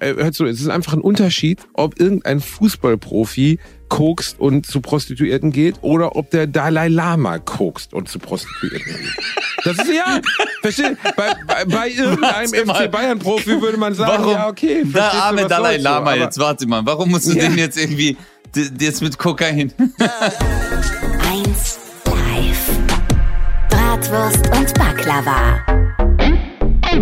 [0.00, 5.50] äh, hör zu, es ist einfach ein Unterschied, ob irgendein Fußballprofi kokst und zu Prostituierten
[5.52, 9.16] geht oder ob der Dalai Lama kokst und zu Prostituierten geht.
[9.64, 10.20] Das ist ja,
[10.62, 14.32] versteh, bei, bei, bei irgendeinem FC Bayern Profi würde man sagen, Warum?
[14.32, 14.82] ja, okay.
[14.84, 16.84] Der arme Dalai so, Lama, aber- jetzt warte mal.
[16.86, 17.42] Warum musst du Ja.
[17.48, 18.16] den jetzt irgendwie
[18.78, 19.72] jetzt mit Kokain?
[21.32, 22.78] 1 live.
[23.68, 25.79] Bratwurst und Baklava.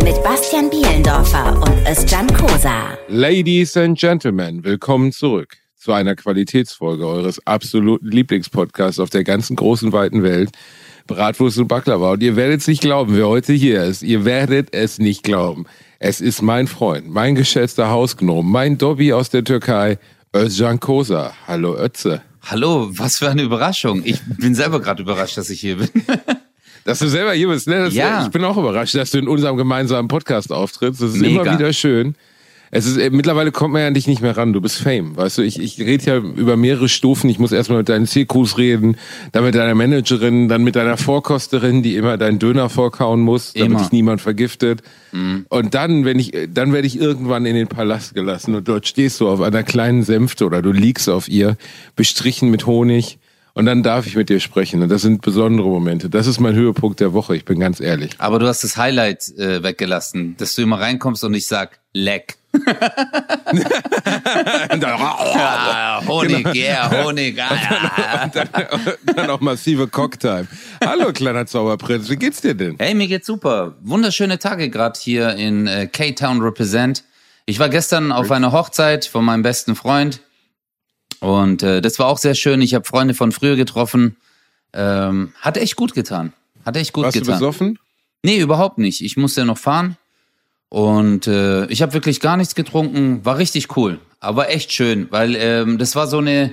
[0.04, 2.98] Mit Bastian Bielendorfer und Özcan Kosa.
[3.08, 9.92] Ladies and Gentlemen, willkommen zurück zu einer Qualitätsfolge eures absoluten Lieblingspodcasts auf der ganzen großen
[9.92, 10.50] weiten Welt.
[11.06, 12.12] Bratwurst und Baklava.
[12.12, 14.02] Und ihr werdet es nicht glauben, wer heute hier ist.
[14.02, 15.66] Ihr werdet es nicht glauben.
[15.98, 19.98] Es ist mein Freund, mein geschätzter Hausgnom, mein Dobby aus der Türkei,
[20.34, 21.32] Özcan Kosa.
[21.46, 22.22] Hallo Ötze.
[22.42, 24.02] Hallo, was für eine Überraschung.
[24.04, 25.90] Ich bin selber gerade überrascht, dass ich hier bin.
[26.88, 27.84] Dass du selber hier bist, ne?
[27.84, 28.24] Das, Ja.
[28.24, 31.02] Ich bin auch überrascht, dass du in unserem gemeinsamen Podcast auftrittst.
[31.02, 31.42] Das ist Mega.
[31.42, 32.14] immer wieder schön.
[32.70, 34.54] Es ist, äh, mittlerweile kommt man ja an dich nicht mehr ran.
[34.54, 35.14] Du bist Fame.
[35.14, 37.28] Weißt du, ich, ich rede ja über mehrere Stufen.
[37.28, 38.96] Ich muss erstmal mit deinen CQs reden,
[39.32, 43.72] dann mit deiner Managerin, dann mit deiner Vorkosterin, die immer deinen Döner vorkauen muss, damit
[43.72, 43.80] Immer.
[43.80, 44.82] dich niemand vergiftet.
[45.12, 49.20] Und dann, wenn ich, dann werde ich irgendwann in den Palast gelassen und dort stehst
[49.20, 51.58] du auf einer kleinen Sänfte oder du liegst auf ihr,
[51.96, 53.18] bestrichen mit Honig.
[53.54, 54.82] Und dann darf ich mit dir sprechen.
[54.82, 56.08] Und das sind besondere Momente.
[56.08, 57.34] Das ist mein Höhepunkt der Woche.
[57.36, 58.12] Ich bin ganz ehrlich.
[58.18, 62.36] Aber du hast das Highlight äh, weggelassen, dass du immer reinkommst und ich sag, leck.
[66.06, 67.38] Honig, yeah, Honig.
[67.40, 68.24] Ah.
[68.24, 68.48] Und dann,
[69.04, 70.46] dann auch massive Cocktime.
[70.84, 72.08] Hallo, kleiner Zauberprinz.
[72.08, 72.76] Wie geht's dir denn?
[72.78, 73.76] Hey, mir geht's super.
[73.82, 77.04] Wunderschöne Tage gerade hier in äh, K-Town Represent.
[77.44, 80.20] Ich war gestern auf einer Hochzeit von meinem besten Freund
[81.20, 82.62] und äh, das war auch sehr schön.
[82.62, 84.16] Ich habe Freunde von früher getroffen.
[84.72, 86.32] Ähm, hat echt gut getan.
[86.64, 87.38] Hat echt gut Warst du getan.
[87.38, 87.78] besoffen?
[88.22, 89.02] Nee, überhaupt nicht.
[89.02, 89.96] Ich musste noch fahren
[90.68, 93.24] und äh, ich habe wirklich gar nichts getrunken.
[93.24, 96.52] War richtig cool, aber echt schön, weil ähm, das war so eine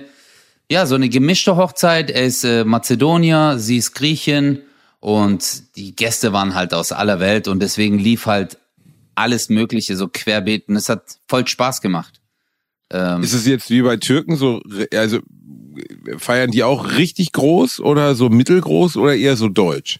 [0.72, 2.10] ja so eine gemischte Hochzeit.
[2.10, 4.62] Er ist äh, Mazedonier, sie ist Griechin
[5.00, 8.58] und die Gäste waren halt aus aller Welt und deswegen lief halt
[9.16, 10.76] alles Mögliche so querbeten.
[10.76, 12.22] Es hat voll Spaß gemacht.
[12.96, 14.62] Ähm, Ist es jetzt wie bei Türken so,
[14.94, 15.20] also
[16.18, 20.00] feiern die auch richtig groß oder so mittelgroß oder eher so deutsch?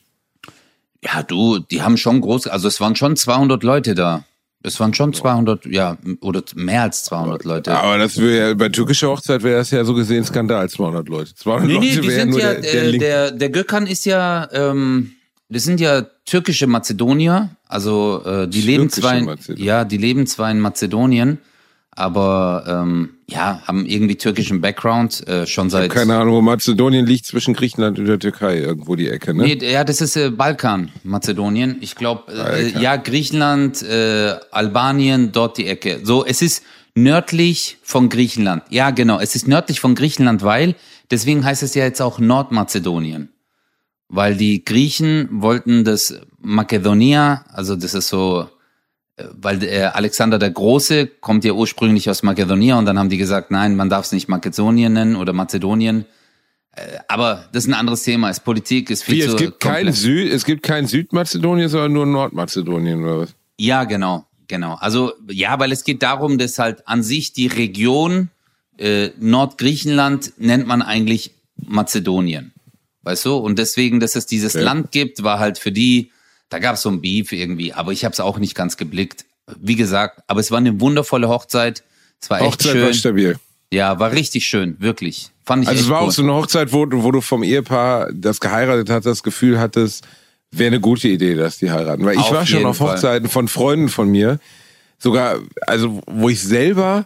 [1.04, 4.24] Ja, du, die haben schon groß, also es waren schon 200 Leute da.
[4.64, 7.76] Es waren schon 200, ja, oder mehr als 200 Leute.
[7.76, 11.36] Aber das wäre ja, bei türkischer Hochzeit wäre das ja so gesehen Skandal, 200 Leute.
[11.36, 14.06] 200 Nee, nee, Leute die wären nur ja, der, der, äh, der, der Gökhan ist
[14.06, 15.12] ja, ähm,
[15.50, 20.26] das sind ja türkische Mazedonier, also äh, die leben Türkische zwar in, ja, die leben
[20.26, 21.38] zwar in Mazedonien,
[21.96, 25.90] aber ähm, ja, haben irgendwie türkischen Background äh, schon seit.
[25.90, 29.44] Keine Ahnung, wo Mazedonien liegt zwischen Griechenland und der Türkei, irgendwo die Ecke, ne?
[29.44, 31.78] Nee, ja, das ist äh, Balkan, Mazedonien.
[31.80, 36.02] Ich glaube, äh, ja, Griechenland, äh, Albanien, dort die Ecke.
[36.04, 36.64] So, es ist
[36.96, 38.64] nördlich von Griechenland.
[38.70, 40.76] Ja, genau, es ist nördlich von Griechenland, weil,
[41.12, 43.30] deswegen heißt es ja jetzt auch Nordmazedonien.
[44.08, 48.48] Weil die Griechen wollten das Makedonia, also das ist so,
[49.34, 53.50] weil äh, Alexander der Große kommt ja ursprünglich aus Makedonia und dann haben die gesagt,
[53.52, 56.06] nein, man darf es nicht Makedonien nennen oder Mazedonien.
[56.76, 58.30] Äh, Aber das ist ein anderes Thema.
[58.30, 59.92] Es Politik ist viel Wie, zu es gibt kein.
[59.94, 63.36] Süd, es gibt kein Südmazedonien, sondern nur Nordmazedonien oder was?
[63.58, 64.76] Ja, genau, genau.
[64.76, 68.30] Also ja, weil es geht darum, dass halt an sich die Region
[68.78, 72.52] äh, Nordgriechenland nennt man eigentlich Mazedonien.
[73.04, 73.38] Weißt du?
[73.38, 74.62] Und deswegen, dass es dieses Ja.
[74.62, 76.12] Land gibt, war halt für die,
[76.50, 79.26] da gab es so ein Beef irgendwie, aber ich habe es auch nicht ganz geblickt.
[79.60, 81.84] Wie gesagt, aber es war eine wundervolle Hochzeit.
[82.22, 82.84] Es war echt Hochzeit schön.
[82.86, 83.36] war stabil.
[83.72, 85.32] Ja, war richtig schön, wirklich.
[85.44, 86.08] Fand ich Also echt es war cool.
[86.08, 89.60] auch so eine Hochzeit, wo, du- wo du vom Ehepaar, das geheiratet hat, das Gefühl
[89.60, 90.08] hattest,
[90.52, 92.06] wäre eine gute Idee, dass die heiraten.
[92.06, 92.94] Weil ich Auf war schon auf Fall.
[92.94, 94.40] Hochzeiten von Freunden von mir,
[94.98, 97.06] sogar, also wo ich selber,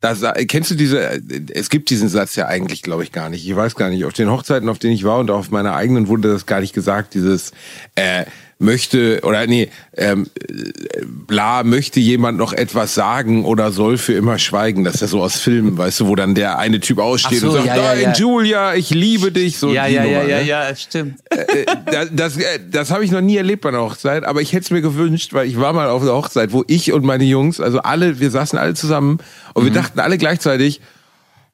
[0.00, 0.14] da
[0.46, 1.20] kennst du diese,
[1.54, 3.46] es gibt diesen Satz ja eigentlich, glaube ich, gar nicht.
[3.48, 4.04] Ich weiß gar nicht.
[4.04, 6.74] Auf den Hochzeiten, auf denen ich war und auf meiner eigenen wurde das gar nicht
[6.74, 7.52] gesagt, dieses
[7.94, 8.24] äh,
[8.58, 14.38] möchte oder nee, ähm, äh, bla, möchte jemand noch etwas sagen oder soll für immer
[14.38, 14.84] schweigen.
[14.84, 17.48] Das ist ja so aus Filmen, weißt du, wo dann der eine Typ aussteht so,
[17.48, 18.12] und sagt, ja, ja, nein, ja.
[18.14, 19.58] Julia, ich liebe dich.
[19.58, 20.44] So ja, ja, ja, Nummer, ja, ne?
[20.44, 21.18] ja, stimmt.
[21.30, 24.52] Äh, das das, äh, das habe ich noch nie erlebt bei einer Hochzeit, aber ich
[24.52, 27.24] hätte es mir gewünscht, weil ich war mal auf einer Hochzeit, wo ich und meine
[27.24, 29.18] Jungs, also alle, wir saßen alle zusammen
[29.54, 29.74] und wir Mhm.
[29.74, 30.80] dachten alle gleichzeitig,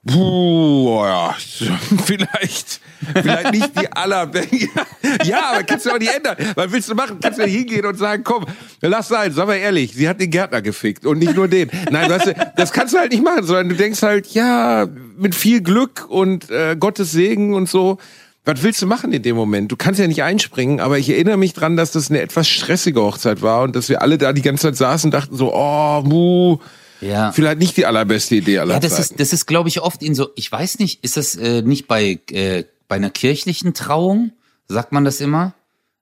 [0.07, 1.35] puh, ja,
[2.05, 2.81] vielleicht,
[3.13, 4.31] vielleicht nicht die aller,
[5.25, 6.37] ja, aber kannst du auch nicht ändern.
[6.55, 7.19] Was willst du machen?
[7.21, 8.47] Kannst du nicht hingehen und sagen, komm,
[8.81, 11.71] lass sein, sag mal ehrlich, sie hat den Gärtner gefickt und nicht nur den.
[11.91, 14.87] Nein, weißt du, das kannst du halt nicht machen, sondern du denkst halt, ja,
[15.17, 17.99] mit viel Glück und äh, Gottes Segen und so.
[18.47, 19.71] Was willst du machen in dem Moment?
[19.71, 23.03] Du kannst ja nicht einspringen, aber ich erinnere mich dran, dass das eine etwas stressige
[23.03, 26.01] Hochzeit war und dass wir alle da die ganze Zeit saßen und dachten so, oh,
[26.03, 26.59] mu,
[27.01, 27.33] Ja.
[27.33, 29.03] vielleicht nicht die allerbeste Idee aller Ja, das Zeiten.
[29.03, 31.87] ist, das ist, glaube ich, oft in so, ich weiß nicht, ist das äh, nicht
[31.89, 34.33] bei, äh, bei einer kirchlichen Trauung?
[34.69, 35.55] Sagt man das immer?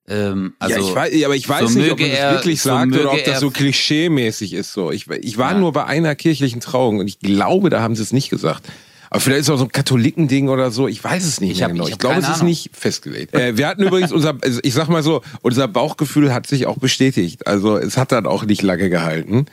[0.08, 2.62] Ähm, also, ja, ich weiß, aber ich weiß so nicht, ob man das er- wirklich
[2.62, 4.72] so sagt oder möge ob das so klischee-mäßig ist.
[4.72, 5.58] So, ich, ich war Ja.
[5.58, 8.66] nur bei einer kirchlichen Trauung und ich glaube, da haben sie es nicht gesagt.
[9.10, 10.86] Aber vielleicht ist es auch so ein Katholikending oder so.
[10.88, 11.84] Ich weiß es nicht Ich mehr hab- genau.
[11.86, 13.34] ich Ich, glaube, es ist nicht festgelegt.
[13.34, 16.76] Äh, wir hatten übrigens unser, also ich sag mal so, unser Bauchgefühl hat sich auch
[16.78, 17.46] bestätigt.
[17.46, 19.46] Also es hat dann auch nicht lange gehalten.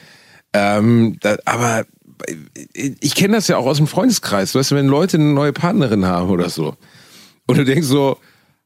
[0.56, 1.86] Ähm, da, aber
[2.74, 4.56] ich kenne das ja auch aus dem Freundeskreis.
[4.56, 6.76] Weißt du, wenn Leute eine neue Partnerin haben oder so.
[7.46, 8.18] Und du denkst so,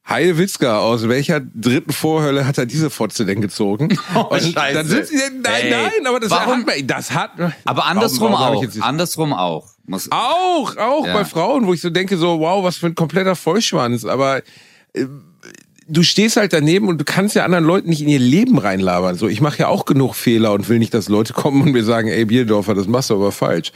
[0.07, 3.89] Heil Witzka, aus welcher dritten Vorhölle hat er diese Fotze denn gezogen?
[4.15, 4.73] Oh, und Scheiße.
[4.77, 7.31] dann sind sie, nein, Ey, nein, aber das warum- hat man, das hat,
[7.65, 8.85] aber andersrum Warum- warum auch.
[8.85, 9.67] Andersrum auch.
[9.85, 11.13] Muss, auch, auch Ja.
[11.13, 14.05] bei Frauen, wo ich so denke, so, wow, was für ein kompletter Vollschwanz.
[14.05, 14.41] Aber
[14.93, 15.05] äh,
[15.89, 19.15] du stehst halt daneben und du kannst ja anderen Leuten nicht in ihr Leben reinlabern.
[19.15, 21.83] So, ich mache ja auch genug Fehler und will nicht, dass Leute kommen und mir
[21.83, 23.71] sagen, ey, Bierdorfer, das machst du aber falsch.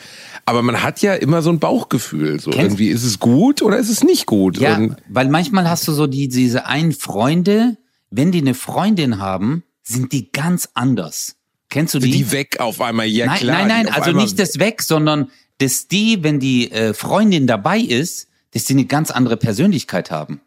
[0.45, 2.39] Aber man hat ja immer so ein Bauchgefühl.
[2.39, 4.57] So, Kennst- irgendwie ist es gut oder ist es nicht gut?
[4.57, 7.77] Ja, Und weil manchmal hast du so die, diese einen Freunde,
[8.11, 11.35] wenn die eine Freundin haben, sind die ganz anders.
[11.69, 12.11] Kennst du die?
[12.11, 13.57] die weg auf einmal, ja nein, klar.
[13.57, 18.27] nein, nein, also nicht das weg, sondern dass die, wenn die äh, Freundin dabei ist,
[18.51, 20.41] dass die eine ganz andere Persönlichkeit haben.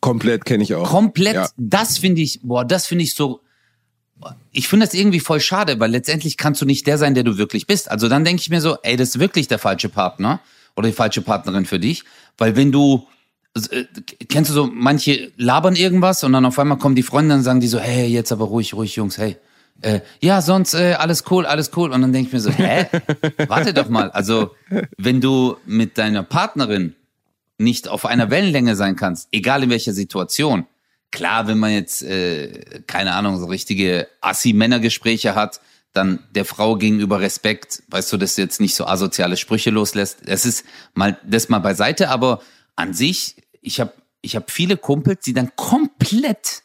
[0.00, 0.88] Komplett kenne ich auch.
[0.88, 1.48] Komplett, Ja.
[1.56, 3.40] das finde ich, boah, das finde ich so,
[4.52, 7.38] ich finde das irgendwie voll schade, weil letztendlich kannst du nicht der sein, der du
[7.38, 7.90] wirklich bist.
[7.90, 10.40] Also dann denke ich mir so, ey, das ist wirklich der falsche Partner
[10.76, 12.04] oder die falsche Partnerin für dich,
[12.36, 13.06] weil wenn du,
[13.70, 13.84] äh,
[14.28, 17.60] kennst du so, manche labern irgendwas und dann auf einmal kommen die Freunde und sagen
[17.60, 19.36] die so, hey, jetzt aber ruhig, ruhig, Jungs, hey.
[19.80, 21.92] Äh, ja, sonst äh, alles cool, alles cool.
[21.92, 22.86] Und dann denke ich mir so, hä?
[23.46, 24.10] Warte doch mal.
[24.10, 24.50] Also,
[24.96, 26.96] wenn du mit deiner Partnerin
[27.58, 30.66] nicht auf einer Wellenlänge sein kannst, egal in welcher Situation.
[31.10, 35.60] Klar, wenn man jetzt, äh, keine Ahnung, so richtige Assi-Männergespräche hat,
[35.92, 40.18] dann der Frau gegenüber Respekt, weißt du, dass du jetzt nicht so asoziale Sprüche loslässt.
[40.26, 40.64] Das ist
[40.94, 42.40] mal, das mal beiseite, aber
[42.76, 46.62] an sich, ich habe ich hab viele Kumpels, die dann komplett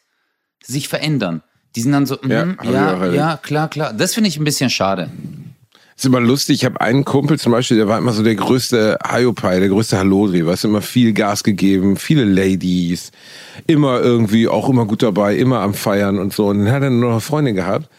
[0.61, 1.43] sich verändern.
[1.75, 3.93] Die sind dann so, Ja, mhm, ja, ja, klar, klar.
[3.93, 5.09] Das finde ich ein bisschen schade.
[5.95, 6.57] Ist immer lustig.
[6.57, 9.97] Ich habe einen Kumpel zum Beispiel, der war immer so der größte Hiopai, der größte
[9.97, 13.11] Hallodri, weißt du, immer viel Gas gegeben, viele Ladies,
[13.67, 16.47] immer irgendwie auch immer gut dabei, immer am Feiern und so.
[16.47, 17.89] Und dann hat er nur noch eine Freundin gehabt.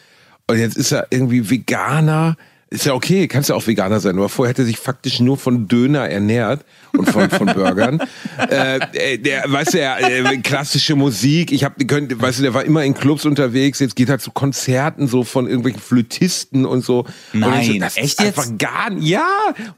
[0.47, 2.37] Und jetzt ist er irgendwie Veganer.
[2.71, 5.37] Ist ja okay, kannst ja auch Veganer sein, aber vorher hat er sich faktisch nur
[5.37, 6.65] von Döner ernährt
[6.97, 8.01] und von, von Burgern.
[8.51, 12.55] äh, äh, der, weißt du, ja, äh, klassische Musik, ich hab, könnt, weißt du, der
[12.55, 16.85] war immer in Clubs unterwegs, jetzt geht er zu Konzerten so von irgendwelchen Flötisten und
[16.85, 17.01] so.
[17.33, 18.59] und Nein, ich so, das echt ist einfach jetzt?
[18.59, 19.29] gar nicht, ja,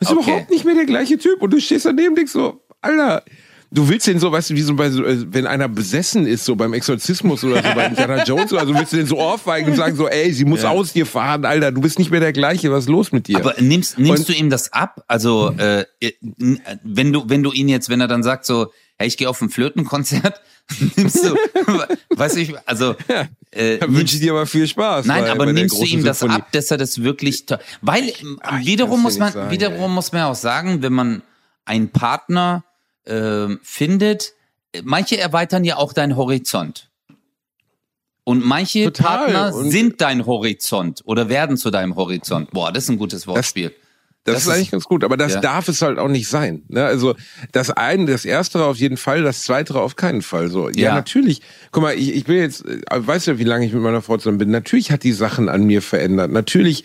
[0.00, 0.30] das ist Okay.
[0.30, 3.24] überhaupt nicht mehr der gleiche Typ und du stehst daneben und denkst so, Alter,
[3.72, 6.54] Du willst den so, weißt du, wie so bei äh, wenn einer besessen ist, so
[6.54, 9.76] beim Exorzismus oder so, bei Indiana Jones, oder so, willst du den so ohrfeigen und
[9.76, 12.70] sagen so, ey, sie muss aus dir fahren, Alter, du bist nicht mehr der gleiche,
[12.70, 13.38] was ist los mit dir?
[13.38, 15.04] Aber nimmst, nimmst Und- du ihm das ab?
[15.08, 15.84] Also, äh,
[16.38, 19.28] n- wenn du, wenn du ihn jetzt, wenn er dann sagt so, hey, ich gehe
[19.28, 20.40] auf ein Flötenkonzert,
[20.96, 21.34] nimmst du,
[22.16, 22.94] weißt du, ich, also,
[23.50, 25.06] äh, Dann wünsche ich dir aber viel Spaß.
[25.06, 26.40] Nein, aber nimmst du ihm das Symphonie.
[26.42, 27.44] ab, dass er das wirklich,
[27.82, 31.22] weil ähm, wiederum muss man, sagen, wiederum muss man auch sagen, wenn man
[31.64, 32.64] einen Partner
[33.06, 34.32] ähm, findet,
[34.72, 36.90] äh, manche erweitern ja auch deinen Horizont.
[38.24, 39.18] Und manche Total.
[39.32, 42.50] Partner Und- sind dein Horizont oder werden zu deinem Horizont.
[42.50, 43.72] Boah, das ist ein gutes Wortspiel.
[44.24, 45.40] Das, Das ist ist- eigentlich ganz gut, aber das Ja.
[45.40, 46.64] darf es halt auch nicht sein.
[46.66, 46.84] Ne?
[46.84, 47.14] Also
[47.52, 50.48] das eine, das erstere auf jeden Fall, das zweitere auf keinen Fall.
[50.50, 50.94] So, ja, Ja.
[50.96, 51.42] natürlich.
[51.70, 54.16] Guck mal, ich, ich bin jetzt, äh, weißt du, wie lange ich mit meiner Frau
[54.16, 54.50] zusammen bin?
[54.50, 56.32] Natürlich hat die Sachen an mir verändert.
[56.32, 56.82] Natürlich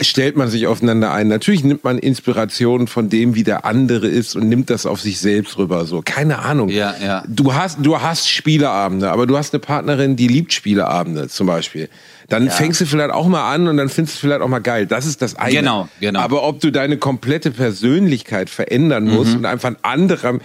[0.00, 1.28] stellt man sich aufeinander ein.
[1.28, 5.18] Natürlich nimmt man Inspiration von dem, wie der andere ist und nimmt das auf sich
[5.20, 5.84] selbst rüber.
[5.84, 6.68] So, keine Ahnung.
[6.68, 7.24] Ja, ja.
[7.28, 11.88] Du hast, du hast Spieleabende, aber du hast eine Partnerin, die liebt Spieleabende zum Beispiel.
[12.28, 14.86] Dann fängst du vielleicht auch mal an und dann findest du vielleicht auch mal geil.
[14.86, 15.52] Das ist das eine.
[15.52, 16.20] Genau, genau.
[16.20, 19.38] Aber ob du deine komplette Persönlichkeit verändern musst Mhm.
[19.38, 20.38] und einfach ein anderer,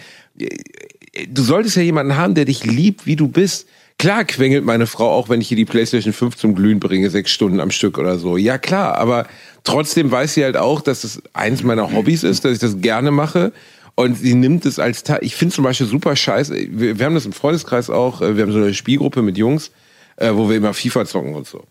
[1.30, 3.68] du solltest ja jemanden haben, der dich liebt, wie du bist.
[3.98, 7.32] Klar quengelt meine Frau auch, wenn ich ihr die PlayStation 5 zum Glühen bringe, sechs
[7.32, 8.36] Stunden am Stück oder so.
[8.36, 9.25] Ja, klar, aber
[9.64, 13.12] trotzdem weiß sie halt auch, dass es eins meiner Hobbys ist, dass ich das gerne
[13.12, 13.54] mache.
[13.96, 15.20] Und sie nimmt es als Teil.
[15.22, 16.54] Ich finde zum Beispiel super scheiße.
[16.72, 18.20] Wir, wir haben das im Freundeskreis auch.
[18.20, 19.72] Wir haben so eine Spielgruppe mit Jungs,
[20.17, 21.63] äh, wo wir immer FIFA zocken und so.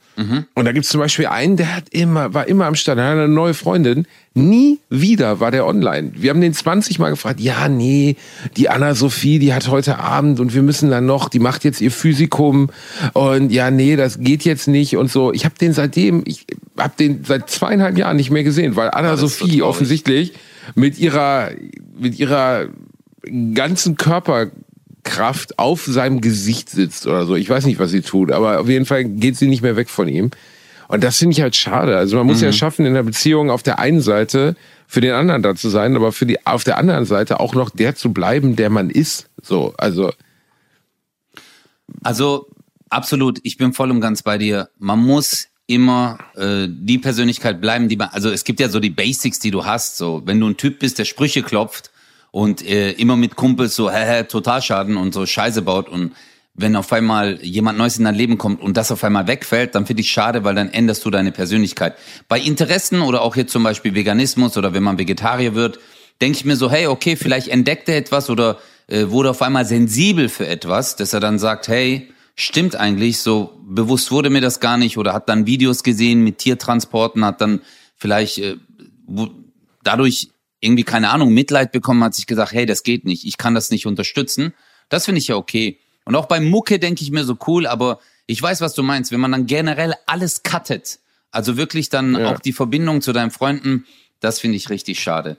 [0.55, 3.13] Und da gibt's zum Beispiel einen, der hat immer, war immer am Start, der hat
[3.13, 4.07] eine neue Freundin.
[4.35, 6.13] Nie wieder war der online.
[6.15, 8.17] Wir haben den 20 Mal gefragt, ja, nee,
[8.57, 11.91] die Anna-Sophie, die hat heute Abend und wir müssen dann noch, die macht jetzt ihr
[11.91, 12.71] Physikum
[13.13, 15.33] und ja, nee, das geht jetzt nicht und so.
[15.33, 16.47] Ich habe den seitdem, ich
[16.79, 20.33] habe den seit zweieinhalb Jahren nicht mehr gesehen, weil Anna-Sophie offensichtlich
[20.75, 21.51] mit ihrer,
[21.97, 22.67] mit ihrer
[23.55, 23.97] ganzen
[25.05, 27.37] Körperkraft auf seinem Gesicht sitzt oder so.
[27.37, 29.89] Ich weiß nicht, was sie tut, aber auf jeden Fall geht sie nicht mehr weg
[29.89, 30.31] von ihm.
[30.89, 31.97] Und das finde ich halt schade.
[31.97, 32.45] Also man muss Mhm.
[32.47, 34.57] ja schaffen, in der Beziehung auf der einen Seite
[34.87, 37.71] für den anderen da zu sein, aber für die, auf der anderen Seite auch noch
[37.71, 39.29] der zu bleiben, der man ist.
[39.43, 40.13] So, also,
[42.03, 42.47] Also
[42.91, 44.69] absolut, ich bin voll und ganz bei dir.
[44.79, 48.09] Man muss immer äh, die Persönlichkeit bleiben, die man.
[48.13, 49.97] Also es gibt ja so die Basics, die du hast.
[49.97, 51.91] So, wenn du ein Typ bist, der Sprüche klopft
[52.35, 56.15] und äh, immer mit Kumpels so hä, hä, Totalschaden und so Scheiße baut und
[56.55, 59.87] wenn auf einmal jemand Neues in dein Leben kommt und das auf einmal wegfällt, dann
[59.87, 61.95] finde ich schade, weil dann änderst du deine Persönlichkeit.
[62.27, 65.79] Bei Interessen oder auch jetzt zum Beispiel Veganismus oder wenn man Vegetarier wird,
[66.21, 69.65] denke ich mir so, hey, okay, vielleicht entdeckt er etwas oder äh, wurde auf einmal
[69.65, 74.59] sensibel für etwas, dass er dann sagt, hey, stimmt eigentlich, so bewusst wurde mir das
[74.59, 77.61] gar nicht oder hat dann Videos gesehen mit Tiertransporten, hat dann
[77.97, 78.57] vielleicht äh,
[79.85, 80.31] dadurch
[80.65, 83.71] irgendwie, keine Ahnung, Mitleid bekommen, hat sich gesagt, hey, das geht nicht, ich kann das
[83.71, 84.55] nicht unterstützen.
[84.89, 85.79] Das finde ich ja okay.
[86.05, 89.13] Und auch bei Mucke denke ich mir so cool, aber ich weiß, was du meinst,
[89.13, 90.99] wenn man dann generell alles cuttet,
[91.31, 92.33] also wirklich dann Ja.
[92.33, 93.87] auch die Verbindung zu deinen Freunden,
[94.21, 95.37] das finde ich richtig schade.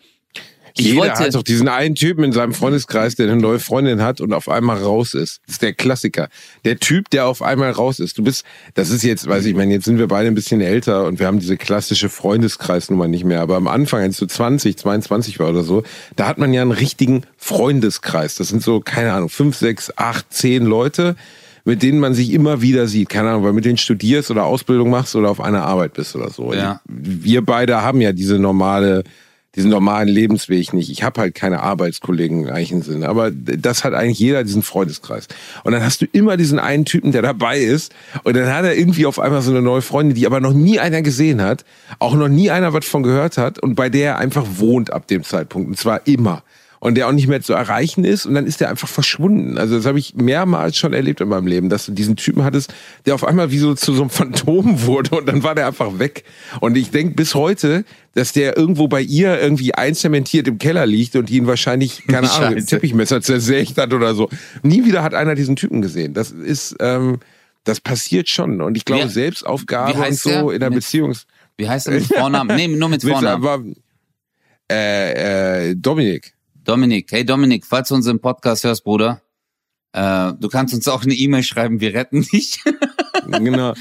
[0.78, 4.02] Ich jeder wollte, hat doch diesen einen Typen in seinem Freundeskreis, der eine neue Freundin
[4.02, 5.40] hat und auf einmal raus ist.
[5.46, 6.28] Das ist der Klassiker.
[6.66, 8.18] Der Typ, der auf einmal raus ist.
[8.18, 10.60] Du bist, das ist jetzt, weiß ich, ich meine, jetzt sind wir beide ein bisschen
[10.60, 13.40] älter und wir haben diese klassische Freundeskreisnummer nicht mehr.
[13.40, 15.84] Aber am Anfang, als du 20, 22 war oder so,
[16.18, 18.36] da hat man ja einen richtigen Freundeskreis.
[18.36, 21.16] Das sind so, keine Ahnung, fünf, sechs, acht, zehn Leute,
[21.64, 23.08] mit denen man sich immer wieder sieht.
[23.08, 26.30] Keine Ahnung, weil mit denen studierst oder Ausbildung machst oder auf einer Arbeit bist oder
[26.30, 26.54] so.
[26.54, 26.82] Ja.
[26.86, 29.06] Wir beide haben ja diese normale,
[29.56, 30.90] diesen normalen Lebensweg nicht.
[30.90, 33.10] Ich habe halt keine Arbeitskollegen im eigentlichen Sinne.
[33.10, 35.28] Aber das hat eigentlich jeder diesen Freundeskreis.
[35.64, 37.94] Und dann hast du immer diesen einen Typen, der dabei ist.
[38.24, 40.80] Und dann hat er irgendwie auf einmal so eine neue Freundin, die aber noch nie
[40.80, 41.66] einer gesehen hat,
[42.00, 45.08] auch noch nie einer was von gehört hat und bei der er einfach wohnt ab
[45.08, 45.68] dem Zeitpunkt.
[45.68, 46.44] Und zwar immer.
[46.86, 49.58] Und der auch nicht mehr zu erreichen ist und dann ist der einfach verschwunden.
[49.58, 52.72] Also das habe ich mehrmals schon erlebt in meinem Leben, dass du diesen Typen hattest,
[53.08, 55.98] der auf einmal wie so zu so einem Phantom wurde und dann war der einfach
[55.98, 56.26] weg.
[56.60, 61.16] Und ich denke bis heute, dass der irgendwo bei ihr irgendwie einzementiert im Keller liegt
[61.16, 62.68] und ihn wahrscheinlich, keine Ahnung, mit dem Scheiße.
[62.68, 64.30] Teppichmesser zersägt hat oder so.
[64.62, 66.14] Nie wieder hat einer diesen Typen gesehen.
[66.14, 67.18] Das ist, ähm,
[67.64, 68.62] das passiert schon.
[68.62, 70.52] Und ich glaube, Wie- Selbstaufgabe und so der?
[70.54, 71.26] in der Mit- Beziehungs...
[71.58, 72.56] wie heißt er mit Vornamen?
[72.56, 73.44] nee, nur mit Mit, Vornamen.
[73.44, 73.64] aber,
[74.72, 76.35] äh, äh, Dominik.
[76.66, 79.22] Dominik, hey Dominik, falls du unseren Podcast hörst, Bruder,
[79.94, 82.60] äh, du kannst uns auch eine E-Mail schreiben, wir retten dich.
[83.28, 83.74] Genau.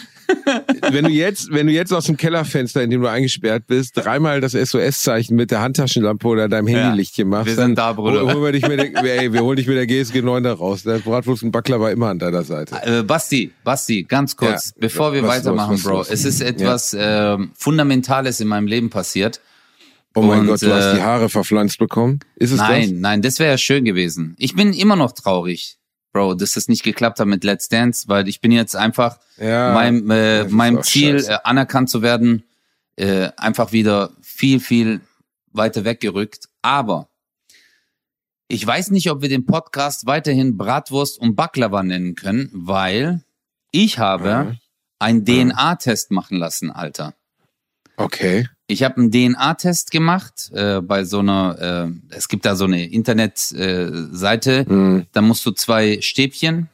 [0.91, 4.41] wenn du jetzt, wenn du jetzt aus dem Kellerfenster, in dem du eingesperrt bist, dreimal
[4.41, 8.23] das SOS-Zeichen mit der Handtaschenlampe oder deinem Handylichtchen machst, wir sind da, Bruder.
[8.23, 10.55] Hol, holen wir dich mit der, ey, wir holen dich mit der GSG 9 da
[10.55, 10.85] raus.
[10.85, 12.75] Der Bratwurst und Backler war immer an deiner Seite.
[12.85, 14.73] Äh, Basti, Basti, ganz kurz, Ja.
[14.81, 15.93] bevor wir weitermachen, los, Bro.
[15.99, 16.11] los?
[16.11, 19.43] Es ist etwas ähm, Fundamentales in meinem Leben passiert.
[20.17, 22.21] Oh mein Und, Gott, du hast äh, die Haare verpflanzt bekommen.
[22.37, 24.35] Ist es Nein, nein, das wäre ja schön gewesen.
[24.39, 25.79] Ich bin immer noch traurig,
[26.13, 29.73] Bro, dass das nicht geklappt hat mit Let's Dance, weil ich bin jetzt einfach Ja,
[29.75, 31.33] meinem, äh, das meinem Ziel, scheiße.
[31.33, 32.45] äh, anerkannt zu werden,
[32.97, 35.01] äh, einfach wieder viel, viel
[35.53, 36.49] weiter weggerückt.
[36.63, 37.09] Aber
[38.47, 43.25] ich weiß nicht, ob wir den Podcast weiterhin Bratwurst und Baklava nennen können, weil
[43.73, 44.53] ich habe Ja.
[45.01, 47.15] einen DNA-Test machen lassen, Alter.
[47.97, 48.49] Okay.
[48.67, 52.87] Ich habe einen DNA-Test gemacht äh, bei so einer, äh, es gibt da so eine
[52.87, 54.67] Internetseite, äh, Seite.
[54.67, 55.07] Hm.
[55.13, 56.69] da musst du zwei Stäbchen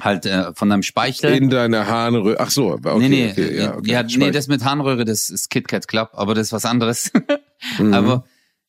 [0.00, 1.34] halt äh, von deinem Speichel.
[1.34, 2.40] In deine Harnröhre.
[2.40, 3.90] Ach so, okay, nee, nee, okay, ja, okay.
[3.90, 7.10] ja, nee, das mit Harnröhre, das ist KitKat Club, aber das ist was anderes.
[7.78, 7.94] Mhm.
[7.94, 8.24] Aber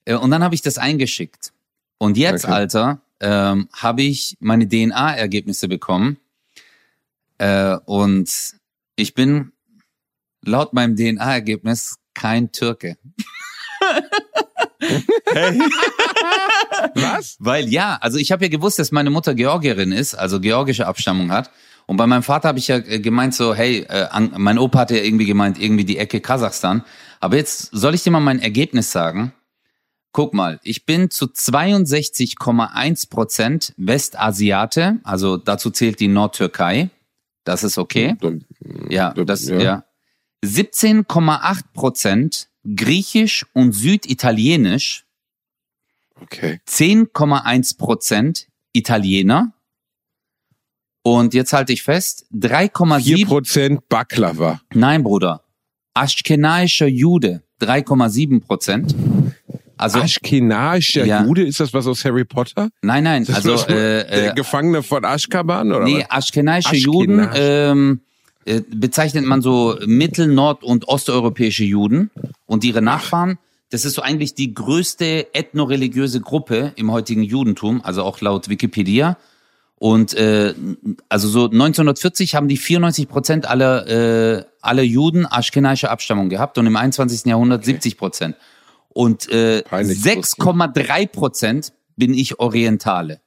[0.05, 1.51] äh, und dann habe ich das eingeschickt.
[1.97, 2.53] Und jetzt, Okay.
[2.53, 6.17] Alter, ähm, habe ich meine DNA-Ergebnisse bekommen.
[7.37, 8.29] Äh, und
[8.95, 9.51] ich bin
[10.47, 12.97] laut meinem DNA-Ergebnis kein Türke.
[16.95, 17.37] Was?
[17.39, 21.31] Weil ja, also ich habe ja gewusst, dass meine Mutter Georgierin ist, also georgische Abstammung
[21.31, 21.51] hat.
[21.87, 24.97] Und bei meinem Vater habe ich ja äh, gemeint so, hey, äh, mein Opa hatte
[24.97, 26.83] ja irgendwie gemeint, irgendwie die Ecke Kasachstan.
[27.19, 29.33] Aber jetzt soll ich dir mal mein Ergebnis sagen.
[30.11, 36.89] Guck mal, ich bin zu 62,1 Prozent Westasiate, also dazu zählt die Nordtürkei.
[37.43, 38.15] Das ist okay.
[38.89, 39.83] Ja, das, ja.
[40.43, 40.49] Ja.
[40.49, 45.05] 17,8 Prozent Griechisch und Süditalienisch.
[46.21, 46.59] Okay.
[46.67, 49.53] 10,1 Prozent Italiener.
[51.03, 54.61] Und jetzt halte ich fest, 3,7, 4% Baklava.
[54.73, 55.43] nein Bruder,
[55.93, 58.95] Aschkenaischer Jude, 3,7 Prozent.
[59.77, 61.23] Also, Aschkenaischer Ja.
[61.23, 62.69] Jude, ist das was aus Harry Potter?
[62.81, 66.03] nein, nein, also, was- äh, der äh, Gefangene von Aschkaban oder nee?
[66.09, 66.75] Aschkenaische.
[66.75, 68.14] Juden ähm, äh,
[68.69, 72.11] bezeichnet man so mittel-, nord- und osteuropäische Juden
[72.45, 73.37] und ihre Nachfahren.
[73.71, 79.17] Das ist so eigentlich die größte ethnoreligiöse Gruppe im heutigen Judentum, also auch laut Wikipedia.
[79.77, 80.53] Und äh,
[81.09, 86.65] also so 1940 haben die 94 Prozent aller, äh, aller Juden aschkenaische Abstammung gehabt und
[86.65, 87.25] im 21.
[87.25, 88.35] Jahrhundert 70 Prozent.
[88.89, 93.19] Und äh, Peinlich 6,3 Prozent bin ich Orientale.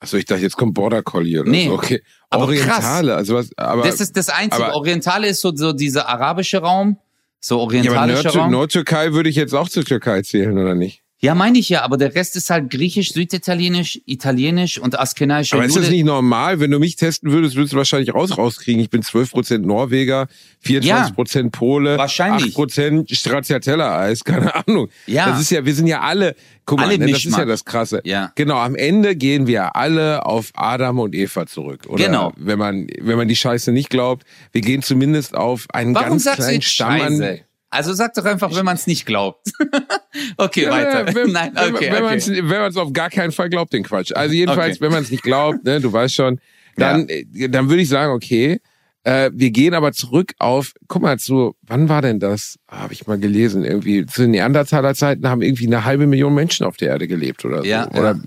[0.00, 1.74] Achso, ich dachte, jetzt kommt Border Collie oder Nee, so.
[1.74, 2.02] Okay.
[2.30, 3.82] aber Orientale, also was, aber.
[3.82, 4.64] Das ist das Einzige.
[4.64, 6.96] aber- Orientale ist so, so dieser arabische Raum,
[7.38, 8.50] so ja, aber orientalischer Nord Raum.
[8.50, 11.02] Nordtürkei würde ich jetzt auch zur Türkei zählen, oder nicht?
[11.22, 15.66] Ja, meine ich ja, aber der Rest ist halt griechisch, süditalienisch, italienisch und askenaischer Aber
[15.66, 16.60] ist das nicht normal?
[16.60, 18.80] Wenn du mich testen würdest, würdest du wahrscheinlich raus rauskriegen.
[18.80, 20.28] Ich bin 12% Norweger,
[20.64, 22.56] 24% Pole, wahrscheinlich.
[22.56, 24.88] 8% Stracciatella-Eis, keine Ahnung.
[25.06, 25.26] Ja.
[25.28, 26.34] Das ist ja, wir sind ja alle,
[26.64, 28.00] guck mal, Alle ne, das ist ja das Krasse.
[28.04, 28.32] Ja.
[28.34, 31.82] Genau, am Ende gehen wir alle auf Adam und Eva zurück.
[31.88, 32.32] Oder Genau.
[32.36, 36.24] wenn man, wenn man die Scheiße nicht glaubt, wir gehen zumindest auf einen Warum ganz
[36.32, 37.28] kleinen Stamm Scheiße?
[37.28, 37.40] an.
[37.70, 39.52] Also sag doch einfach, wenn man es nicht glaubt.
[40.36, 41.14] okay, Ja, weiter.
[41.14, 42.16] Wenn, Nein, wenn, okay, wenn man okay.
[42.16, 44.12] es wenn man's auf gar keinen Fall glaubt, den Quatsch.
[44.12, 44.84] Also jedenfalls, Okay.
[44.86, 46.40] wenn man es nicht glaubt, ne, du weißt schon,
[46.76, 48.60] dann, äh, dann würde ich sagen, okay,
[49.02, 52.58] äh, wir gehen aber zurück auf, guck mal zu, wann war denn das?
[52.68, 56.66] Habe ich mal gelesen, irgendwie zu den Neandertaler Zeiten haben irgendwie eine halbe Million Menschen
[56.66, 57.64] auf der Erde gelebt oder so.
[57.64, 58.18] Ja, oder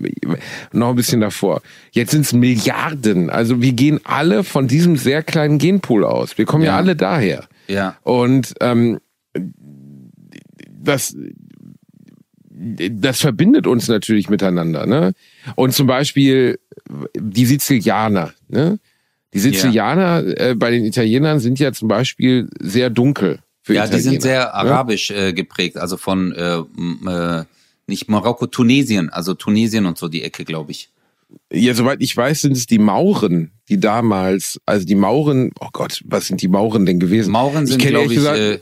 [0.72, 1.62] noch ein bisschen davor.
[1.92, 3.30] Jetzt sind es Milliarden.
[3.30, 6.38] Also wir gehen alle von diesem sehr kleinen Genpool aus.
[6.38, 6.76] Wir kommen ja, Ja.
[6.78, 7.44] alle daher.
[7.68, 8.98] Ja, Und ähm,
[10.84, 11.16] das,
[12.50, 14.86] das verbindet uns natürlich miteinander.
[14.86, 15.12] Ne?
[15.56, 16.58] Und zum Beispiel
[17.16, 18.32] die Sizilianer.
[18.48, 18.78] Ne?
[19.32, 23.40] Die Sizilianer äh, bei den Italienern sind ja zum Beispiel sehr dunkel.
[23.62, 24.54] Für ja die sind Italiener, sehr ne?
[24.54, 27.44] arabisch äh, geprägt, also von äh, äh,
[27.86, 30.90] nicht Marokko, Tunesien, also Tunesien und so die Ecke, glaube ich.
[31.52, 36.02] Ja, soweit ich weiß, sind es die Mauren, die damals, also die Mauren, oh Gott,
[36.04, 37.32] was sind die Mauren denn gewesen?
[37.32, 38.60] Mauren sind, glaube ich, ehrlich äh,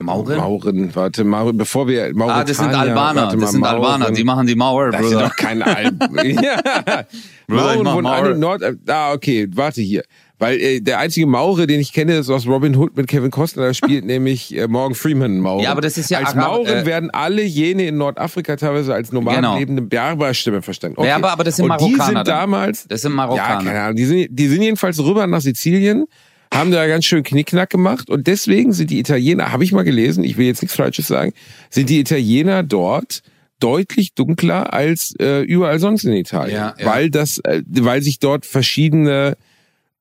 [0.00, 0.36] Mauren?
[0.38, 4.14] Mauren, warte, Mauren, bevor wir Mauretanier, Ah, das sind Albaner, warte das sind Albaner, Mauren.
[4.14, 5.28] die machen die Mauer, Das sind Bruder.
[5.28, 5.98] doch keine Alben.
[6.40, 7.04] ja.
[7.48, 8.34] Bruder, Mauren Mauer.
[8.34, 8.62] Nord.
[8.86, 10.04] Ah, okay, warte hier.
[10.38, 13.64] Weil äh, der einzige Maurer, den ich kenne, ist aus Robin Hood mit Kevin Costner.
[13.66, 15.64] Da spielt nämlich äh, Morgan Freeman Maurer.
[15.64, 18.94] Ja, aber das ist ja Als Arab- Mauren äh, werden alle jene in Nordafrika teilweise
[18.94, 19.58] als normal Genau.
[19.58, 20.96] lebende Berberstimme verstanden.
[21.00, 21.08] Okay.
[21.08, 22.86] Ja, aber- aber das sind Und die Marokkaner sind damals.
[22.86, 23.64] Das sind Ja, Marokkaner.
[23.64, 23.96] keine Ahnung.
[23.96, 26.04] Die sind, die sind jedenfalls rüber nach Sizilien,
[26.52, 30.24] haben da ganz schön Knickknack gemacht und deswegen sind die Italiener, habe ich mal gelesen,
[30.24, 31.32] ich will jetzt nichts Falsches sagen,
[31.70, 33.22] sind die Italiener dort
[33.60, 36.86] deutlich dunkler als äh, überall sonst in Italien, Ja, ja.
[36.86, 39.36] weil das, äh, weil sich dort verschiedene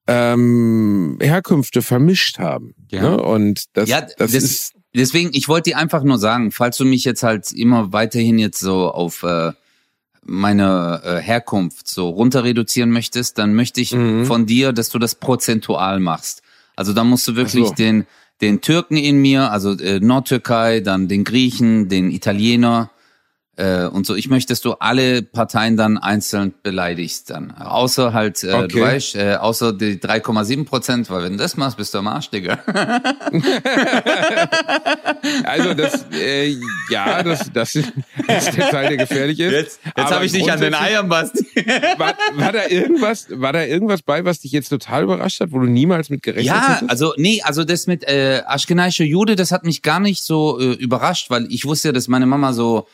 [0.08, 2.76] ähm, Herkünfte vermischt haben.
[2.92, 3.02] Ja.
[3.02, 3.22] Ne?
[3.22, 6.86] Und das, Ja, das, das, ist deswegen, ich wollte dir einfach nur sagen, falls du
[6.86, 9.52] mich jetzt halt immer weiterhin jetzt so auf äh,
[10.28, 14.26] meine äh, Herkunft so runter reduzieren möchtest, dann möchte ich Mhm.
[14.26, 16.42] von dir, dass du das prozentual machst.
[16.76, 17.74] Also da musst du wirklich so.
[17.74, 18.06] den
[18.40, 22.92] den Türken in mir, also äh, Nordtürkei, dann den Griechen, den Italiener
[23.58, 24.16] äh, und so.
[24.16, 27.52] Ich möchte, dass du alle Parteien dann einzeln beleidigst dann.
[27.52, 28.68] Außer halt, äh, Okay.
[28.70, 32.08] du weißt, äh, außer die 3,7 Prozent, weil wenn du das machst, bist du am
[32.08, 32.60] Arsch, Digga.
[35.44, 36.56] also das äh,
[36.90, 37.92] ja das das ist
[38.28, 39.52] der Teil der gefährlich ist.
[39.52, 41.46] Jetzt, jetzt habe ich dich an den Eiern, Basti.
[41.98, 45.60] war, war da irgendwas, war da irgendwas bei, was dich jetzt total überrascht hat, wo
[45.60, 46.90] du niemals mit gerechnet Ja, hättest?
[46.90, 50.74] also nee, also das mit äh, Aschkenaische Jude, das hat mich gar nicht so äh,
[50.74, 52.88] überrascht, weil ich wusste ja, dass meine Mama so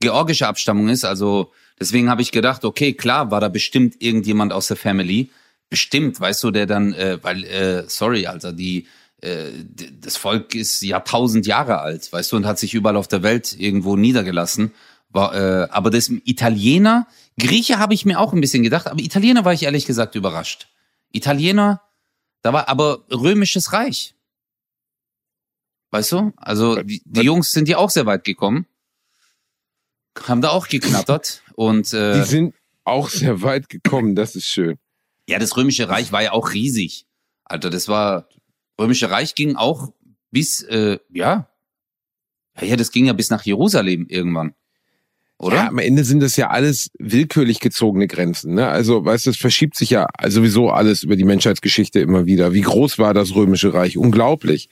[0.00, 1.04] georgische Abstammung ist.
[1.04, 5.30] Also deswegen habe ich gedacht, okay, klar, war da bestimmt irgendjemand aus der Family,
[5.68, 8.86] bestimmt, weißt du, der dann, äh, weil, äh, sorry, Alter, die
[9.22, 9.50] äh,
[10.00, 13.54] das Volk ist Jahrtausend Jahre alt, weißt du, und hat sich überall auf der Welt
[13.58, 14.72] irgendwo niedergelassen.
[15.10, 17.06] War, äh, aber das Italiener,
[17.38, 20.68] Grieche habe ich mir auch ein bisschen gedacht, aber Italiener war ich ehrlich gesagt überrascht.
[21.12, 21.82] Italiener,
[22.42, 24.14] da war aber römisches Reich.
[25.90, 26.32] Weißt du?
[26.36, 28.66] Also die, die Jungs sind ja auch sehr weit gekommen.
[30.18, 31.42] Haben da auch geknattert.
[31.54, 34.78] Und Die äh, sind auch sehr weit gekommen, das ist schön.
[35.28, 37.06] ja, das römische Reich war ja auch riesig.
[37.44, 38.28] Alter, das war
[38.78, 39.92] römische Reich ging auch
[40.30, 41.48] bis äh, ja.
[42.60, 44.54] Ja, ja, das ging ja bis nach Jerusalem irgendwann.
[45.38, 45.56] Oder?
[45.56, 48.54] Ja, am Ende sind das ja alles willkürlich gezogene Grenzen.
[48.54, 48.68] Ne?
[48.68, 52.52] Also, weißt du, es verschiebt sich ja sowieso alles über die Menschheitsgeschichte immer wieder.
[52.52, 53.96] Wie groß war das Römische Reich?
[53.96, 54.68] Unglaublich.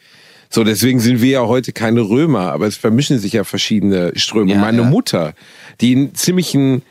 [0.50, 4.52] So, deswegen sind wir ja heute keine Römer, aber es vermischen sich ja verschiedene Ströme.
[4.52, 4.88] Ja, meine ja.
[4.88, 5.34] Mutter,
[5.80, 6.82] die einen ziemlichen,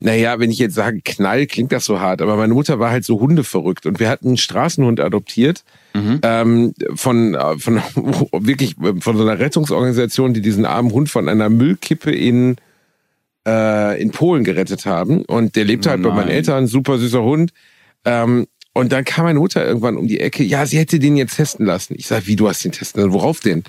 [0.00, 3.04] naja, wenn ich jetzt sage Knall, klingt das so hart, aber meine Mutter war halt
[3.04, 6.20] so hundeverrückt und wir hatten einen Straßenhund adoptiert Mhm.
[6.22, 7.76] ähm, von, äh, von
[8.32, 12.56] wirklich äh, von so einer Rettungsorganisation, die diesen armen Hund von einer Müllkippe in
[13.46, 15.24] äh, in Polen gerettet haben.
[15.24, 16.36] Und der lebte halt bei meinen Nein.
[16.36, 17.52] Eltern, super süßer Hund.
[18.04, 21.36] Ähm, und dann kam meine Mutter irgendwann um die Ecke, ja, sie hätte den jetzt
[21.36, 21.94] testen lassen.
[21.96, 23.12] Ich sag, wie, du hast den testen lassen?
[23.12, 23.64] Worauf denn?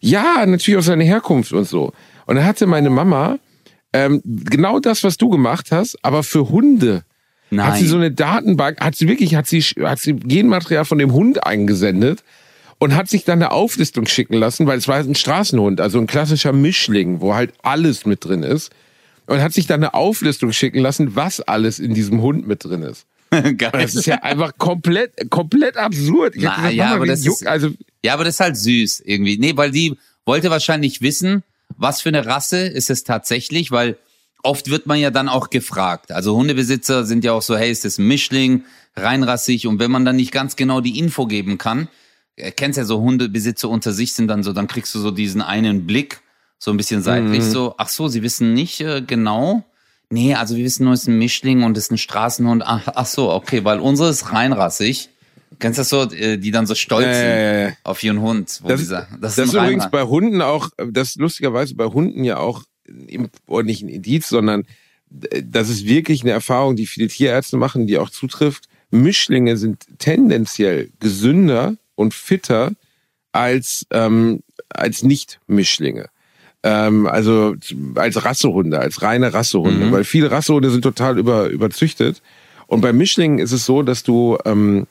[0.00, 1.92] Ja, natürlich auf seine Herkunft und so.
[2.26, 3.38] Und dann hatte meine Mama
[3.92, 7.04] ähm, genau das, was du gemacht hast, aber für Hunde.
[7.50, 7.66] Nein.
[7.66, 11.12] hat sie so eine Datenbank, hat sie wirklich, hat sie, hat sie Genmaterial von dem
[11.12, 12.24] Hund eingesendet
[12.78, 16.06] und hat sich dann eine Auflistung schicken lassen, weil es war ein Straßenhund, also ein
[16.06, 18.70] klassischer Mischling, wo halt alles mit drin ist.
[19.26, 22.82] Und hat sich dann eine Auflistung schicken lassen, was alles in diesem Hund mit drin
[22.82, 23.06] ist.
[23.56, 23.70] Geil.
[23.72, 26.36] Das ist ja einfach komplett, komplett absurd.
[26.36, 27.70] Ich Na, ja, Mama, aber das ist- also
[28.04, 29.38] Ja, aber das ist halt süß irgendwie.
[29.38, 31.42] Nee, weil die wollte wahrscheinlich wissen,
[31.76, 33.96] was für eine Rasse ist es tatsächlich, weil
[34.42, 36.12] oft wird man ja dann auch gefragt.
[36.12, 38.64] Also Hundebesitzer sind ja auch so, hey, ist das ein Mischling,
[38.96, 39.66] reinrassig?
[39.66, 41.88] Und wenn man dann nicht ganz genau die Info geben kann,
[42.36, 45.42] äh, kennst ja so Hundebesitzer unter sich sind dann so, dann kriegst du so diesen
[45.42, 46.20] einen Blick,
[46.58, 49.64] so ein bisschen seitlich, so, ach so, sie wissen nicht äh, genau.
[50.12, 52.62] Nee, also wir wissen nur, es ist ein Mischling und es ist ein Straßenhund.
[52.66, 55.08] Ach, ach so, okay, weil unsere ist reinrassig.
[55.58, 58.60] Kennst du das so, äh, die dann so stolz sind auf ihren Hund?
[58.66, 61.86] Das, die sagen, das, das, ist ein übrigens bei Hunden auch, das ist lustigerweise bei
[61.86, 64.64] Hunden ja auch, nicht ein Indiz, sondern
[65.30, 68.68] äh, das ist wirklich eine Erfahrung, die viele Tierärzte machen, die auch zutrifft.
[68.90, 72.72] Mischlinge sind tendenziell gesünder und fitter
[73.32, 76.10] als, ähm, als Nicht-Mischlinge.
[76.62, 77.54] Ähm, also
[77.96, 82.22] als Rassehunde, als reine Rassehunde, weil viele Rassehunde sind total über, überzüchtet.
[82.66, 84.86] Und bei Mischlingen ist es so, dass du ähm,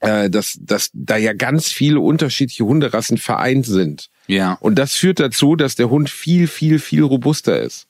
[0.00, 4.08] äh, dass, dass da ja ganz viele unterschiedliche Hunderassen vereint sind.
[4.26, 4.56] Ja.
[4.60, 7.86] Und das führt dazu, dass der Hund viel, viel, viel robuster ist.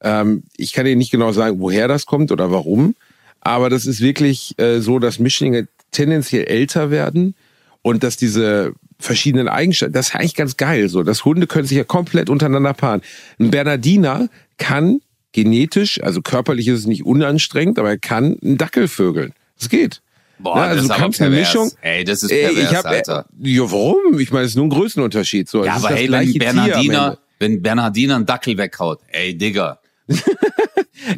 [0.00, 2.96] Ähm, ich kann dir nicht genau sagen, woher das kommt oder warum,
[3.40, 7.34] aber das ist wirklich äh, so, dass Mischlinge tendenziell älter werden
[7.82, 11.76] und dass diese verschiedenen Eigenschaften, das ist eigentlich ganz geil so, dass Hunde können sich
[11.76, 13.02] ja komplett untereinander paaren.
[13.38, 14.28] Ein Bernardiner
[14.58, 15.00] kann
[15.32, 19.32] genetisch, also körperlich ist es nicht unanstrengend, aber er kann einen Dackel vögeln.
[19.58, 20.00] Das geht.
[20.38, 21.34] Boah, Ja, also das ist du kannst eine.
[21.36, 21.70] Mischung.
[21.80, 23.26] Ey, das ist pervers, ich hab, Alter.
[23.40, 24.18] Ja, warum?
[24.18, 25.48] Ich meine, es ist nur ein Größenunterschied.
[25.48, 29.78] So, Ja, aber das hey, gleiche wenn Bernardiner, wenn Bernardiner einen Dackel weghaut, ey, Digga.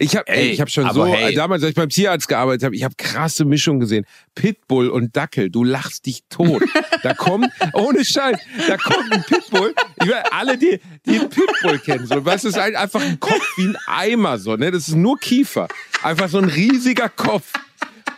[0.01, 1.35] Ich habe ich hab schon so, hey.
[1.35, 4.05] damals, als ich beim Tierarzt gearbeitet habe, ich habe krasse Mischungen gesehen.
[4.35, 6.63] Pitbull und Dackel, du lachst dich tot.
[7.03, 9.75] Da kommt, ohne Scheiß, da kommt ein Pitbull.
[10.03, 13.57] Ich meine, alle, die, die einen Pitbull kennen, so, es ist halt einfach ein Kopf
[13.57, 14.71] wie ein Eimer, so, ne?
[14.71, 15.69] Das ist nur Kiefer.
[16.03, 17.53] Einfach so ein riesiger Kopf.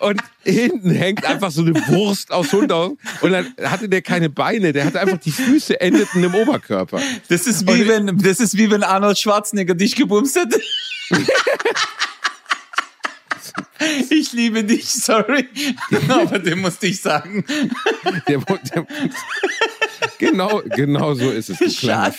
[0.00, 2.92] Und hinten hängt einfach so eine Wurst aus Hund aus.
[3.20, 7.00] Und dann hatte der keine Beine, der hatte einfach die Füße endeten im Oberkörper.
[7.28, 10.60] Das ist wie wenn, das ist wie wenn Arnold Schwarzenegger dich gebumst hätte.
[14.10, 15.48] Ich liebe dich, sorry.
[16.08, 17.44] Aber den musste ich sagen.
[18.28, 18.86] Der, der,
[20.18, 21.58] genau, genau so ist es.
[21.58, 21.90] Du.
[21.90, 22.12] Aber,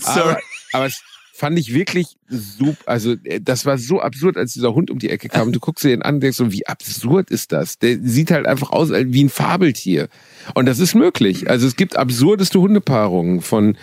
[0.00, 0.42] Sorry.
[0.72, 1.00] aber es
[1.36, 2.82] fand ich wirklich super.
[2.86, 5.52] Also, äh, das war so absurd, als dieser Hund um die Ecke kam.
[5.52, 7.78] Du guckst dir den an und denkst so, wie absurd ist das?
[7.78, 10.08] Der sieht halt einfach aus als- wie ein Fabeltier.
[10.54, 11.48] Und das ist möglich.
[11.50, 13.76] Also, es gibt absurdeste Hundepaarungen von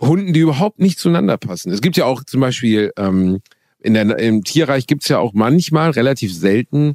[0.00, 1.70] Hunden, die überhaupt nicht zueinander passen.
[1.72, 3.40] Es gibt ja auch zum Beispiel, ähm,
[3.80, 6.94] in der, im Tierreich gibt's ja auch manchmal, relativ selten,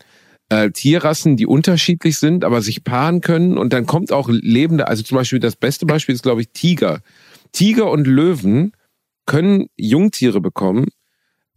[0.49, 3.57] äh, Tierrassen, die unterschiedlich sind, aber sich paaren können.
[3.57, 7.01] Und dann kommt auch lebende, also zum Beispiel das beste Beispiel ist, glaube ich, Tiger.
[7.51, 8.71] Tiger und Löwen
[9.27, 10.87] können Jungtiere bekommen.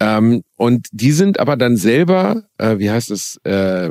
[0.03, 3.91] Ähm, und die sind aber dann selber, äh, wie heißt es, äh,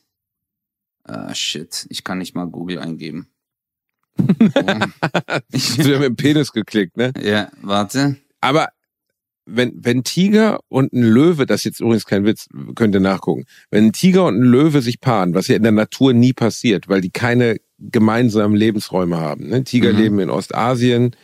[1.05, 3.29] Ah, shit, ich kann nicht mal Google eingeben.
[4.19, 7.13] Du ja mit dem Penis geklickt, ne?
[7.21, 8.17] ja, warte.
[8.41, 8.69] Aber
[9.47, 13.45] wenn, wenn Tiger und ein Löwe, das ist jetzt übrigens kein Witz, könnt ihr nachgucken,
[13.71, 16.89] wenn ein Tiger und ein Löwe sich paaren, was ja in der Natur nie passiert,
[16.89, 19.49] weil die keine gemeinsamen Lebensräume haben.
[19.49, 19.65] Ne?
[19.65, 19.99] Tiger Mhm.
[19.99, 21.15] leben in Ostasien,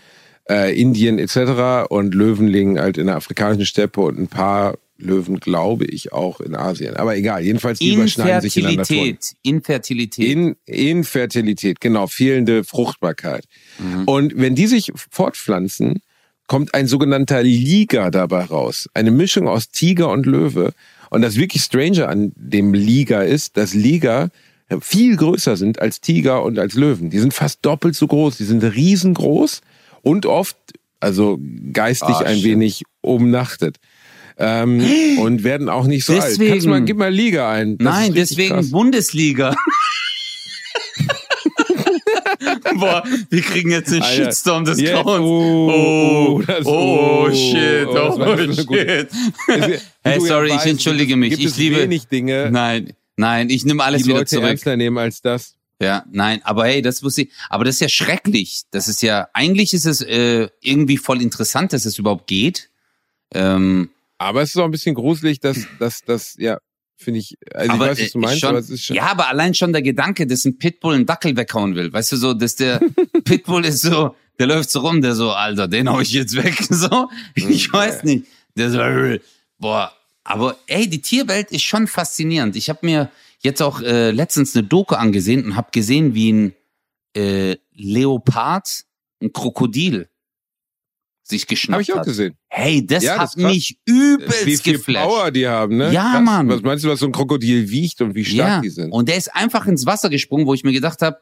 [0.51, 1.87] äh, Indien etc.
[1.89, 6.41] und Löwen liegen halt in der afrikanischen Steppe und ein paar Löwen, glaube ich, auch
[6.41, 6.97] in Asien.
[6.97, 8.97] Aber egal, jedenfalls die überschneiden sich in der Natur.
[8.97, 9.37] Infertilität.
[9.43, 10.29] Infertilität.
[10.29, 13.45] In, Infertilität, genau, fehlende Fruchtbarkeit.
[13.79, 14.05] Mhm.
[14.05, 16.01] Und wenn die sich fortpflanzen,
[16.47, 18.89] kommt ein sogenannter Liga dabei raus.
[18.93, 20.73] Eine Mischung aus Tiger und Löwe.
[21.09, 24.31] Und das wirklich Strange an dem Liga ist, dass Liga
[24.81, 27.11] viel größer sind als Tiger und als Löwen.
[27.11, 28.37] Die sind fast doppelt so groß.
[28.37, 29.61] Die sind riesengroß
[30.03, 30.57] und oft,
[31.01, 31.39] also
[31.73, 33.79] geistig Ah, ein wenig umnachtet.
[34.43, 36.23] Ähm, und werden auch nicht so alt.
[36.23, 37.77] Kannst du mal, Deswegen- gib mal Liga ein.
[37.79, 38.71] Das Nein, deswegen krass.
[38.71, 39.55] Bundesliga.
[42.77, 44.25] Boah, wir kriegen jetzt den Alter.
[44.25, 45.21] Shitstorm des Jetzt- Grauens.
[45.25, 49.09] oh, Oh, das- oh, oh, shit, oh, oh, shit.
[50.03, 51.31] Hey, ja sorry, ich entschuldige mich.
[51.31, 51.77] Gibt Ich es liebe.
[51.77, 54.49] wenig Dinge, Nein, nein, ich nehme alles die wieder Leute zurück.
[54.49, 55.55] ernster nehmen als das.
[55.83, 58.63] Ja, nein, aber hey, das wusste ich, aber das ist ja schrecklich.
[58.71, 62.69] Das ist ja, eigentlich ist es äh, irgendwie voll interessant, dass es überhaupt geht.
[63.35, 66.59] Ähm, Aber es ist auch ein bisschen gruselig, dass, dass, dass, ja,
[66.95, 68.97] finde ich, also aber, ich weiß, was du meinst, schon, aber es ist schon.
[68.97, 71.91] Ja, aber allein schon der Gedanke, dass ein Pitbull einen Dackel weghauen will.
[71.91, 72.81] Weißt du so, dass der
[73.25, 76.55] Pitbull ist so, der läuft so rum, der so, Alter, den hau ich jetzt weg.
[76.69, 78.27] So, ich weiß nicht.
[78.57, 78.79] Der so,
[79.59, 79.91] boah.
[80.23, 82.57] Aber ey, die Tierwelt ist schon faszinierend.
[82.57, 86.55] Ich habe mir jetzt auch äh, letztens eine Doku angesehen und habe gesehen, wie ein
[87.17, 88.85] äh, Leopard
[89.23, 90.11] ein Krokodil
[91.31, 92.05] sich geschnappt Habe ich auch hat.
[92.07, 92.35] gesehen.
[92.49, 95.09] Hey, das Ja, hat mich übelst Wie viel geflasht.
[95.09, 95.93] Power die haben, ne?
[95.93, 96.23] Ja, Krass.
[96.25, 96.49] Mann.
[96.49, 98.91] Was meinst du, was so ein Krokodil wiegt und wie stark die sind?
[98.93, 101.19] Und der ist einfach ins Wasser gesprungen, wo ich mir gedacht habe,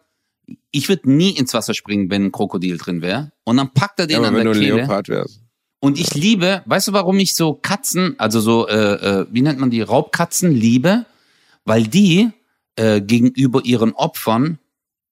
[0.70, 3.32] ich würde nie ins Wasser springen, wenn ein Krokodil drin wäre.
[3.44, 4.76] Und dann packt er den Ja, an wenn du der ein Kehle.
[4.78, 5.42] Leopard wärst.
[5.80, 8.74] Und ich liebe, weißt du, warum ich so Katzen, also so, äh,
[9.20, 11.04] äh, wie nennt man die, Raubkatzen liebe?
[11.64, 12.30] Weil die
[12.76, 14.58] äh, gegenüber ihren Opfern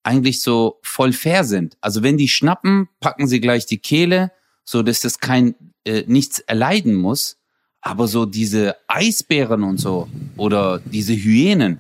[0.02, 1.76] eigentlich so voll fair sind.
[1.80, 4.32] Also wenn die schnappen, packen sie gleich die Kehle,
[4.66, 7.38] so dass das kein äh, nichts erleiden muss.
[7.81, 11.79] Aber so diese Eisbären und so oder diese Hyänen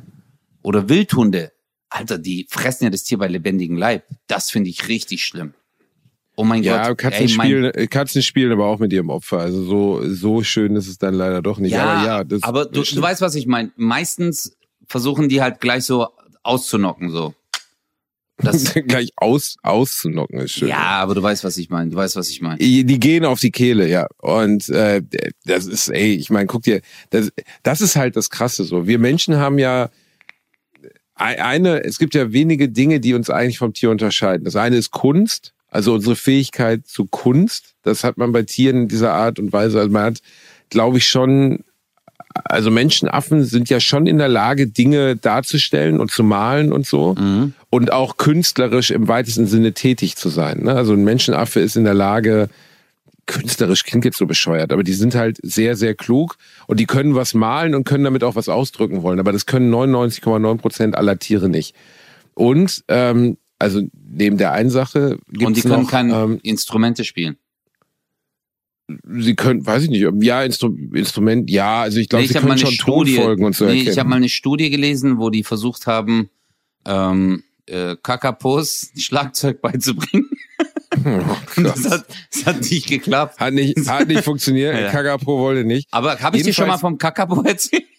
[0.62, 1.52] oder Wildhunde,
[1.90, 4.04] Alter, die fressen ja das Tier bei lebendigem Leib.
[4.28, 5.52] Das finde ich richtig schlimm.
[6.36, 6.98] Oh mein Ja, Gott.
[6.98, 9.38] Katzen, ey, mein- spielen, äh, Katzen spielen aber auch mit ihrem Opfer.
[9.38, 11.72] Also so, so schön ist es dann leider doch nicht.
[11.72, 13.72] Ja, aber ja, das aber du, du weißt, was ich meine.
[13.76, 16.08] Meistens versuchen die halt gleich so
[16.44, 17.34] auszunocken, so.
[18.38, 20.68] Das, gleich aus, auszunocken ist schön.
[20.68, 21.90] ja, aber du weißt, was ich meine.
[21.90, 22.58] Du weißt, was ich meine.
[22.58, 24.06] Die die gehen auf die Kehle, ja.
[24.18, 25.02] Und äh,
[25.44, 27.30] das ist, ey, ich meine, guck dir, das,
[27.62, 28.86] das ist halt das Krasse so.
[28.86, 29.88] Wir Menschen haben ja
[31.14, 34.44] ei- eine, es gibt ja wenige Dinge, die uns eigentlich vom Tier unterscheiden.
[34.44, 37.74] Das eine ist Kunst, also unsere Fähigkeit zu Kunst.
[37.82, 39.78] Das hat man bei Tieren in dieser Art und Weise.
[39.78, 40.18] Also man hat,
[40.70, 41.64] glaube ich, schon,
[42.44, 47.14] also Menschenaffen sind ja schon in der Lage, Dinge darzustellen und zu malen und so.
[47.14, 47.54] Mhm.
[47.70, 50.64] Und auch künstlerisch im weitesten Sinne tätig zu sein.
[50.64, 50.72] Ne?
[50.72, 52.48] Also ein Menschenaffe ist in der Lage,
[53.26, 57.14] künstlerisch klingt jetzt so bescheuert, aber die sind halt sehr, sehr klug und die können
[57.14, 59.20] was malen und können damit auch was ausdrücken wollen.
[59.20, 61.74] Aber das können 99,9 Prozent aller Tiere nicht.
[62.34, 67.04] Und ähm, also neben der einen Sache gibt's Und die können noch, keine ähm, Instrumente
[67.04, 67.36] spielen.
[68.88, 72.58] Sie können, weiß ich nicht, ja, Instru Instrument, ja, also ich glaube, Nee, sie können
[72.58, 73.92] schon Tonfolgen und so nee, erkennen.
[73.92, 76.30] ich habe mal eine Studie gelesen, wo die versucht haben,
[76.86, 80.30] ähm, äh, Kakapos Schlagzeug beizubringen.
[81.04, 83.38] Oh das, hat, das hat nicht geklappt.
[83.38, 84.74] hat nicht, hat nicht funktioniert.
[84.76, 84.90] Ja.
[84.90, 85.88] Kagapo wollte nicht.
[85.90, 87.84] Aber habe ich dir schon mal vom Kakapo erzählt?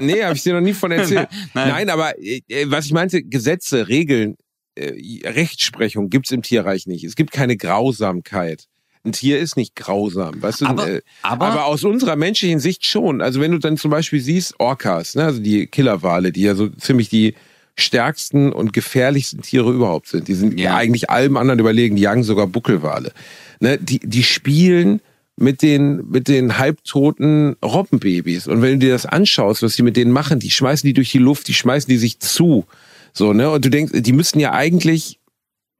[0.00, 1.28] Nee, habe ich dir noch nie von erzählt.
[1.54, 1.68] Nein.
[1.68, 4.36] Nein, aber äh, was ich meinte, Gesetze, Regeln,
[4.74, 4.92] äh,
[5.28, 7.04] Rechtsprechung gibt's im Tierreich nicht.
[7.04, 8.66] Es gibt keine Grausamkeit.
[9.04, 10.66] Ein Tier ist nicht grausam, weißt du?
[10.66, 13.22] Aber- äh, aber- aber aus unserer menschlichen Sicht schon.
[13.22, 16.68] Also wenn du dann zum Beispiel siehst Orcas, ne, also die Killerwale, die ja so
[16.68, 17.34] ziemlich die
[17.76, 20.28] stärksten und gefährlichsten Tiere überhaupt sind.
[20.28, 20.76] Die sind Ja.
[20.76, 21.96] eigentlich allem anderen überlegen.
[21.96, 23.12] Die jagen sogar Buckelwale.
[23.60, 25.00] Ne, die, die spielen
[25.36, 28.46] mit den, mit den halbtoten Robbenbabys.
[28.48, 31.10] Und wenn du dir das anschaust, was die mit denen machen, die schmeißen die durch
[31.10, 32.66] die Luft, die schmeißen die sich zu.
[33.14, 33.48] So, ne?
[33.50, 35.18] Und du denkst, die müssten ja eigentlich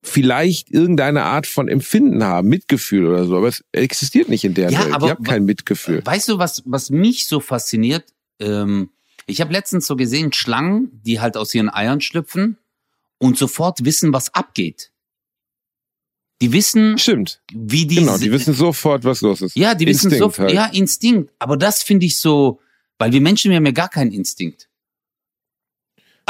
[0.02, 4.70] vielleicht irgendeine Art von Empfinden haben, Mitgefühl oder so, aber es existiert nicht in der
[4.70, 4.94] Ja, Welt.
[4.94, 6.00] aber die haben kein Mitgefühl.
[6.04, 8.04] Weißt du, was, was mich so fasziniert?
[8.40, 8.90] Ähm,
[9.26, 12.56] ich habe letztens so gesehen, Schlangen, die halt aus ihren Eiern schlüpfen
[13.18, 14.90] und sofort wissen, was abgeht.
[16.40, 17.42] Die wissen, Stimmt.
[17.52, 19.54] wie die, Genau, die wissen sofort, was los ist.
[19.56, 20.54] ja, die wissen Instinkt so, halt.
[20.54, 21.34] ja, Instinkt.
[21.38, 22.60] Aber das finde ich so,
[22.98, 24.69] weil wir Menschen wir haben ja gar keinen Instinkt.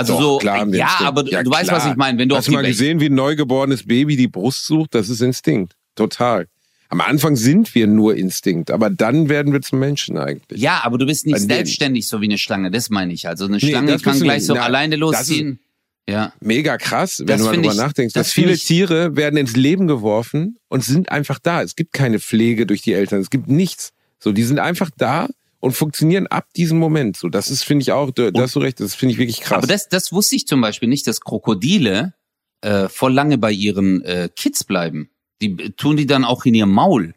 [0.00, 1.00] Also Doch, so, klar ja, Instinkt.
[1.02, 1.76] aber du, Ja, du weißt, klar.
[1.80, 2.18] was ich meine.
[2.18, 4.94] Wenn du Hast du mal Welt- gesehen, wie ein neugeborenes Baby die Brust sucht?
[4.94, 5.74] Das ist Instinkt.
[5.94, 6.46] Total.
[6.88, 10.60] Am Anfang sind wir nur Instinkt, aber dann werden wir zum Menschen eigentlich.
[10.60, 13.28] Ja, aber du bist nicht selbstständig so wie eine Schlange, das meine ich.
[13.28, 15.60] Also eine Nee, Schlange das kann gleich so Na, alleine losziehen.
[16.08, 16.32] Ja.
[16.40, 18.14] Mega krass, wenn Das du mal drüber ich- nachdenkst.
[18.14, 21.62] das dass viele ich- Tiere werden ins Leben geworfen und sind einfach da.
[21.62, 23.20] Es gibt keine Pflege durch die Eltern.
[23.20, 23.90] Es gibt nichts.
[24.18, 25.28] So, die sind einfach da
[25.60, 27.16] und funktionieren ab diesem Moment.
[27.16, 29.58] So, das ist, finde ich auch, da hast du recht, das finde ich wirklich krass.
[29.58, 32.14] Aber das, das wusste ich zum Beispiel nicht, dass Krokodile
[32.62, 35.10] äh, voll lange bei ihren äh, Kids bleiben.
[35.40, 37.14] Die äh, tun die dann auch in ihr Maul.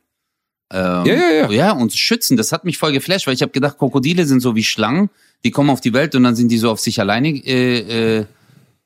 [0.71, 1.51] Ähm, Ja, ja, ja.
[1.51, 2.37] Ja, und schützen.
[2.37, 5.09] Das hat mich voll geflasht, weil ich habe gedacht, Krokodile sind so wie Schlangen.
[5.43, 8.25] Die kommen auf die Welt und dann sind die so auf sich alleine, äh, äh,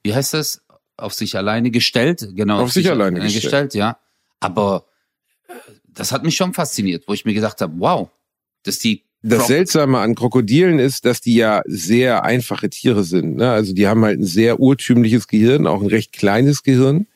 [0.03, 0.61] wie heißt das?
[0.97, 2.29] Auf sich alleine gestellt.
[2.33, 2.61] Genau.
[2.61, 3.43] Auf sich alleine äh, gestellt.
[3.43, 3.73] gestellt.
[3.75, 3.99] Ja.
[4.39, 4.85] Aber
[5.47, 5.53] äh,
[5.87, 8.09] das hat mich schon fasziniert, wo ich mir gedacht habe, wow,
[8.63, 13.37] dass die Das Seltsame an Krokodilen ist, dass die ja sehr einfache Tiere sind.
[13.37, 13.49] Ne?
[13.49, 17.07] Also die haben halt ein sehr urtümliches Gehirn, auch ein recht kleines Gehirn.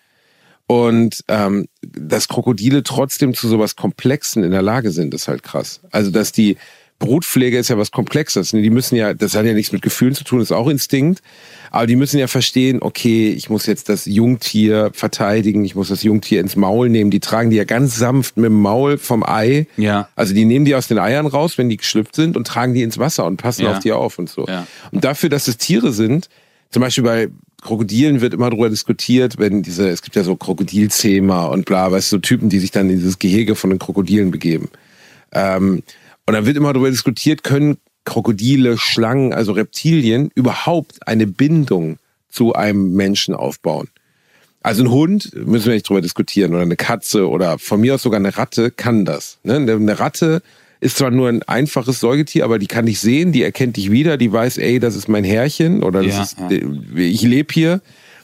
[0.68, 5.82] Und ähm, dass Krokodile trotzdem zu sowas Komplexen in der Lage sind, ist halt krass.
[5.92, 6.58] Also dass die
[7.02, 8.52] Brutpflege ist ja was Komplexes.
[8.52, 11.22] Die müssen ja, das hat ja nichts mit Gefühlen zu tun, das ist auch Instinkt.
[11.72, 16.04] Aber die müssen ja verstehen, okay, ich muss jetzt das Jungtier verteidigen, ich muss das
[16.04, 17.12] Jungtier ins Maul nehmen.
[17.12, 19.68] Die tragen die ja ganz sanft mit dem Maul vom Ei.
[19.78, 20.08] Ja.
[20.16, 22.84] Also die nehmen die aus den Eiern raus, wenn die geschlüpft sind und tragen die
[22.84, 23.72] ins Wasser und passen Ja.
[23.74, 24.46] auf die auf und so.
[24.48, 24.68] Ja.
[24.92, 26.30] Und dafür, dass es Tiere sind,
[26.70, 27.30] zum Beispiel bei
[27.62, 32.12] Krokodilen wird immer darüber diskutiert, wenn diese, es gibt ja so Krokodilzähmer und bla, weißt
[32.12, 34.70] du, so Typen, die sich dann in dieses Gehege von den Krokodilen begeben.
[35.32, 35.84] Ähm,
[36.32, 41.98] und dann wird immer darüber diskutiert, können Krokodile, Schlangen, also Reptilien überhaupt eine Bindung
[42.30, 43.90] zu einem Menschen aufbauen?
[44.62, 48.04] Also ein Hund, müssen wir nicht drüber diskutieren, oder eine Katze oder von mir aus
[48.04, 49.40] sogar eine Ratte kann das.
[49.44, 49.56] Ne?
[49.56, 50.42] Eine Ratte
[50.80, 54.16] ist zwar nur ein einfaches Säugetier, aber die kann dich sehen, die erkennt dich wieder,
[54.16, 56.98] die weiß, ey, das ist mein Herrchen oder das Ja, ist, ja.
[56.98, 57.82] ich lebe hier.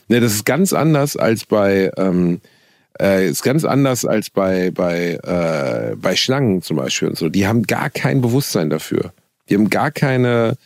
[0.08, 2.40] Ne, das ist ganz anders als bei, ähm,
[3.02, 7.30] äh, ist ganz anders als bei, bei, äh, bei Schlangen zum Beispiel und so.
[7.30, 9.14] Die haben gar kein Bewusstsein dafür.
[9.50, 10.58] Die haben gar keine,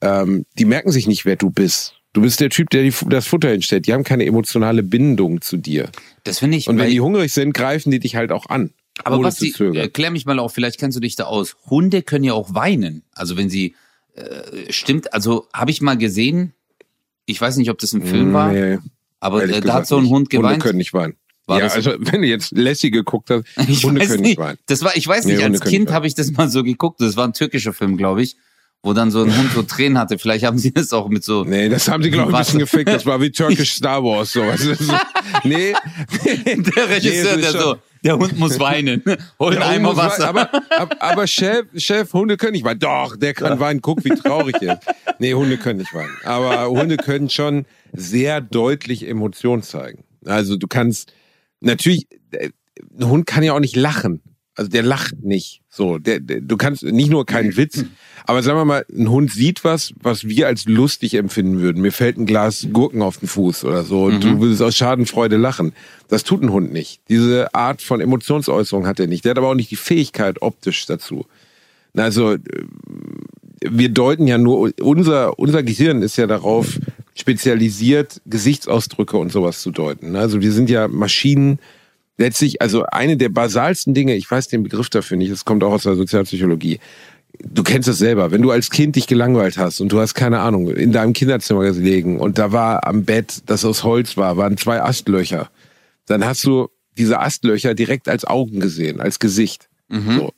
[0.00, 1.94] ähm, die merken sich nicht, wer du bist.
[2.12, 3.86] Du bist der Typ, der die, das Futter hinstellt.
[3.86, 5.88] Die haben keine emotionale Bindung zu dir.
[6.24, 6.68] Das finde ich.
[6.68, 8.70] Und wenn die hungrig sind, greifen die dich halt auch an.
[9.04, 9.76] aber zu zögern.
[9.76, 11.56] erklär mich mal auch, vielleicht kennst du dich da aus.
[11.68, 13.04] Hunde können ja auch weinen.
[13.12, 13.76] Also wenn sie,
[14.14, 16.52] äh, stimmt, also habe ich mal gesehen,
[17.26, 18.78] ich weiß nicht, ob das ein Film war, Nee,
[19.20, 20.04] aber ehrlich äh, da hat so ein.
[20.04, 20.62] Hund Hunde geweint.
[20.62, 21.14] können nicht weinen.
[21.46, 24.38] War ja, also wenn du jetzt Lassie geguckt hast, Ich Hunde weiß können nicht.
[24.38, 24.58] weinen.
[24.66, 27.00] Das war, ich weiß Nee, nicht, Hunde als Kind habe ich das mal so geguckt.
[27.00, 28.36] Das war ein türkischer Film, glaube ich,
[28.82, 30.18] wo dann so ein Hund so Tränen hatte.
[30.18, 31.44] Vielleicht haben sie das auch mit so.
[31.44, 32.88] Nee, das haben sie, glaube ich, ein bisschen gefickt.
[32.88, 34.32] Das war wie Turkish Star Wars.
[34.32, 34.42] So.
[34.42, 34.92] Also, so,
[35.44, 35.74] nee.
[36.24, 39.02] Der Regisseur, Nee, der so, der Hund muss weinen.
[39.38, 40.28] Hol einen Eimer Wasser.
[40.28, 42.80] Aber, aber, aber Chef, Chef, Hunde können nicht weinen.
[42.80, 43.82] Doch, der kann weinen.
[43.82, 44.82] Guck, wie traurig er ist.
[45.18, 46.16] Nee, Hunde können nicht weinen.
[46.24, 50.04] Aber Hunde können schon sehr deutlich Emotionen zeigen.
[50.24, 51.12] Also du kannst,
[51.60, 52.50] natürlich, äh,
[52.98, 54.22] ein Hund kann ja auch nicht lachen.
[54.56, 55.62] Also der lacht nicht.
[55.70, 57.84] So, der, der, du kannst nicht nur keinen Witz,
[58.26, 61.80] aber sagen wir mal, ein Hund sieht was, was wir als lustig empfinden würden.
[61.80, 65.36] Mir fällt ein Glas Gurken auf den Fuß oder so und du würdest aus Schadenfreude
[65.36, 65.72] lachen.
[66.08, 67.00] Das tut ein Hund nicht.
[67.08, 69.24] Diese Art von Emotionsäußerung hat er nicht.
[69.24, 71.24] Der hat aber auch nicht die Fähigkeit optisch dazu.
[71.96, 72.40] Also äh,
[73.62, 76.78] wir deuten ja nur, unser, unser Gehirn ist ja darauf
[77.20, 80.16] spezialisiert, Gesichtsausdrücke und sowas zu deuten.
[80.16, 81.58] Also wir sind ja Maschinen,
[82.16, 85.72] letztlich, also eine der basalsten Dinge, ich weiß den Begriff dafür nicht, das kommt auch
[85.72, 86.80] aus der Sozialpsychologie.
[87.42, 90.40] Du kennst das selber, wenn du als Kind dich gelangweilt hast und du hast keine
[90.40, 94.56] Ahnung, in deinem Kinderzimmer gelegen und da war am Bett, das aus Holz war, waren
[94.56, 95.50] zwei Astlöcher,
[96.06, 99.68] dann hast du diese Astlöcher direkt als Augen gesehen, als Gesicht.
[99.88, 100.32] So.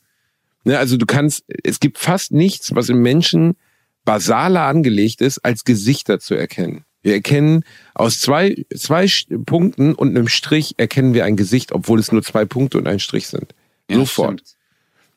[0.64, 3.56] Ne, also du kannst, es gibt fast nichts, was im Menschen
[4.04, 6.84] basaler angelegt ist, als Gesichter zu erkennen.
[7.02, 9.06] Wir erkennen aus zwei, zwei
[9.44, 13.00] Punkten und einem Strich erkennen wir ein Gesicht, obwohl es nur zwei Punkte und ein
[13.00, 13.54] Strich sind.
[13.90, 14.42] Ja, Sofort.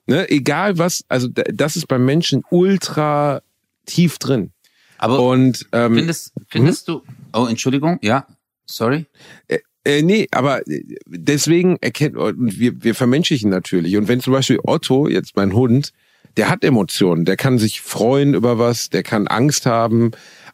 [0.07, 3.41] Ne, egal was, also da- das ist beim Menschen ultra
[3.85, 4.51] tief drin.
[4.97, 7.01] Aber Und ähm, findest, findest du,
[7.33, 8.25] oh, Entschuldigung, ja,
[8.65, 9.05] sorry.
[9.47, 13.97] Äh, nee, aber äh, deswegen erkennt, wir, wir vermenschlichen natürlich.
[13.97, 15.91] Und wenn zum Beispiel Otto, jetzt mein Hund,
[16.37, 20.11] der hat Emotionen, der kann sich freuen über was, der kann Angst haben,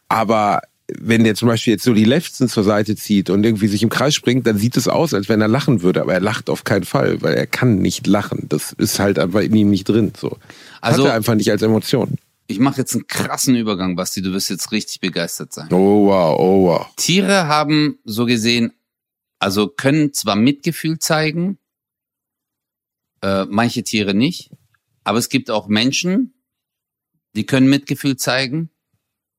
[0.08, 0.62] aber
[0.98, 3.88] wenn der zum Beispiel jetzt so die Lefzen zur Seite zieht und irgendwie sich im
[3.88, 6.64] Kreis springt, dann sieht es aus, als wenn er lachen würde, aber er lacht auf
[6.64, 8.46] keinen Fall, weil er kann nicht lachen.
[8.48, 10.12] Das ist halt einfach in ihm nicht drin.
[10.18, 10.36] So.
[10.80, 12.18] Also- hat er einfach nicht als Emotion.
[12.48, 15.68] Ich mache jetzt einen krassen Übergang, Basti, du wirst jetzt richtig begeistert sein.
[15.70, 16.86] Oh wow, oh wow.
[16.96, 18.72] Tiere haben so gesehen,
[19.38, 21.56] also können zwar Mitgefühl zeigen,
[23.22, 24.50] äh, manche Tiere nicht,
[25.04, 26.34] aber es gibt auch Menschen,
[27.34, 28.70] die können Mitgefühl zeigen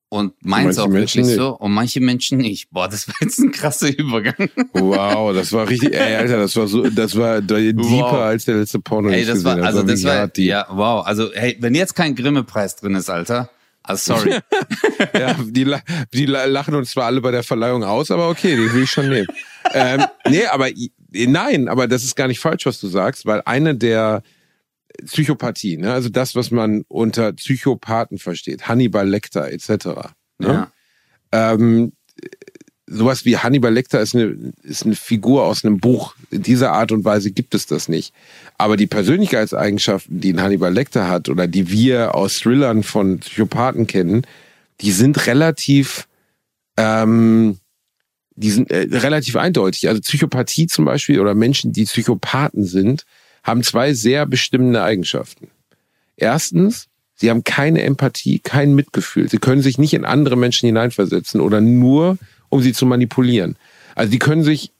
[0.10, 1.36] und meins auch Menschen wirklich nicht.
[1.38, 2.70] so und manche Menschen nicht.
[2.72, 4.50] Boah, das war jetzt ein krasser Übergang.
[4.74, 8.14] Wow, das war richtig, ey, Alter, das war so, das war deeper Wow.
[8.14, 10.78] als der letzte Porno, Ey, ich das gesehen war, also das war, wirklich hart, ja,
[10.78, 11.06] wow.
[11.06, 13.50] Also, hey, wenn jetzt kein Grimme-Preis drin ist, Alter,
[13.82, 14.40] also sorry.
[15.20, 15.76] Ja, die,
[16.14, 18.92] die la- lachen uns zwar alle bei der Verleihung aus, aber okay, die will ich
[18.92, 19.28] schon nehmen.
[19.74, 20.70] ähm, nee, aber
[21.12, 24.22] nein, aber das ist gar nicht falsch, was du sagst, weil eine der
[25.06, 29.70] Psychopathie, ne, also das, was man unter Psychopathen versteht, Hannibal Lecter etc.
[30.38, 30.48] Ne?
[30.48, 30.72] ja.
[31.32, 31.94] Ähm,
[32.86, 36.16] sowas wie Hannibal Lecter ist eine, ist eine Figur aus einem Buch.
[36.30, 38.14] In dieser Art und Weise gibt es das nicht.
[38.58, 43.88] Aber die Persönlichkeitseigenschaften, die ein Hannibal Lecter hat oder die wir aus Thrillern von Psychopathen
[43.88, 44.28] kennen,
[44.82, 46.08] die sind relativ,
[46.78, 47.58] ähm,
[48.36, 49.88] die sind äh, relativ eindeutig.
[49.88, 53.06] Also Psychopathie zum Beispiel oder Menschen, die Psychopathen sind,
[53.44, 55.50] haben zwei sehr bestimmende Eigenschaften.
[56.16, 59.30] Erstens, sie haben keine Empathie, kein Mitgefühl.
[59.30, 62.18] Sie können sich nicht in andere Menschen hineinversetzen oder nur,
[62.50, 63.56] um sie zu manipulieren.
[63.96, 64.72] Also die können sich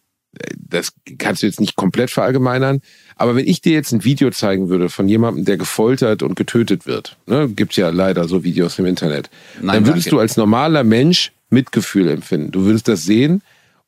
[0.58, 2.82] das kannst du jetzt nicht komplett verallgemeinern,
[3.16, 6.86] aber wenn ich dir jetzt ein Video zeigen würde von jemandem, der gefoltert und getötet
[6.86, 9.30] wird, ne, gibt ja leider so Videos im Internet,
[9.62, 10.16] Nein, dann würdest danke.
[10.16, 12.52] du als normaler Mensch Mitgefühl empfinden.
[12.52, 13.44] Du würdest das sehen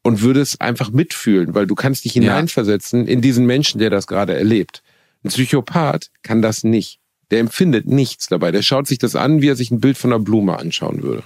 [0.05, 4.35] und würdest einfach mitfühlen, weil du kannst dich hineinversetzen in diesen Menschen, der das gerade
[4.35, 4.83] erlebt.
[5.23, 6.99] Ein Psychopath kann das nicht.
[7.31, 8.51] Der empfindet nichts dabei.
[8.51, 11.23] Der schaut sich das an, wie er sich ein Bild von einer Blume anschauen würde.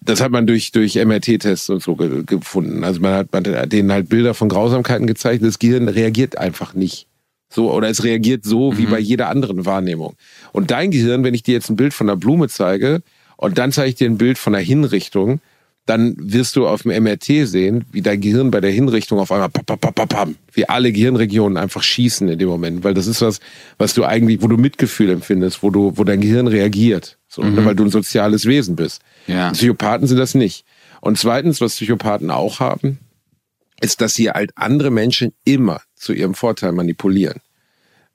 [0.00, 2.82] Das hat man durch, durch MRT-Tests und so ge gefunden.
[2.82, 5.44] Also man hat, man hat denen halt Bilder von Grausamkeiten gezeigt.
[5.44, 7.06] Das Gehirn reagiert einfach nicht.
[7.48, 10.16] So, oder es reagiert so wie bei jeder anderen Wahrnehmung.
[10.50, 13.02] Und dein Gehirn, wenn ich dir jetzt ein Bild von einer Blume zeige
[13.36, 15.40] und dann zeige ich dir ein Bild von einer Hinrichtung,
[15.86, 19.48] dann wirst du auf dem MRT sehen, wie dein Gehirn bei der Hinrichtung auf einmal
[19.48, 23.20] pam, pam, pam, pam, wie alle Gehirnregionen einfach schießen in dem Moment, weil das ist
[23.20, 23.40] was,
[23.78, 27.64] was du eigentlich, wo du Mitgefühl empfindest, wo du, wo dein Gehirn reagiert, so, ne,
[27.64, 29.02] weil du ein soziales Wesen bist.
[29.26, 29.50] Ja.
[29.50, 30.64] Psychopathen sind das nicht.
[31.00, 32.98] Und zweitens, was Psychopathen auch haben,
[33.80, 37.40] ist, dass sie halt andere Menschen immer zu ihrem Vorteil manipulieren.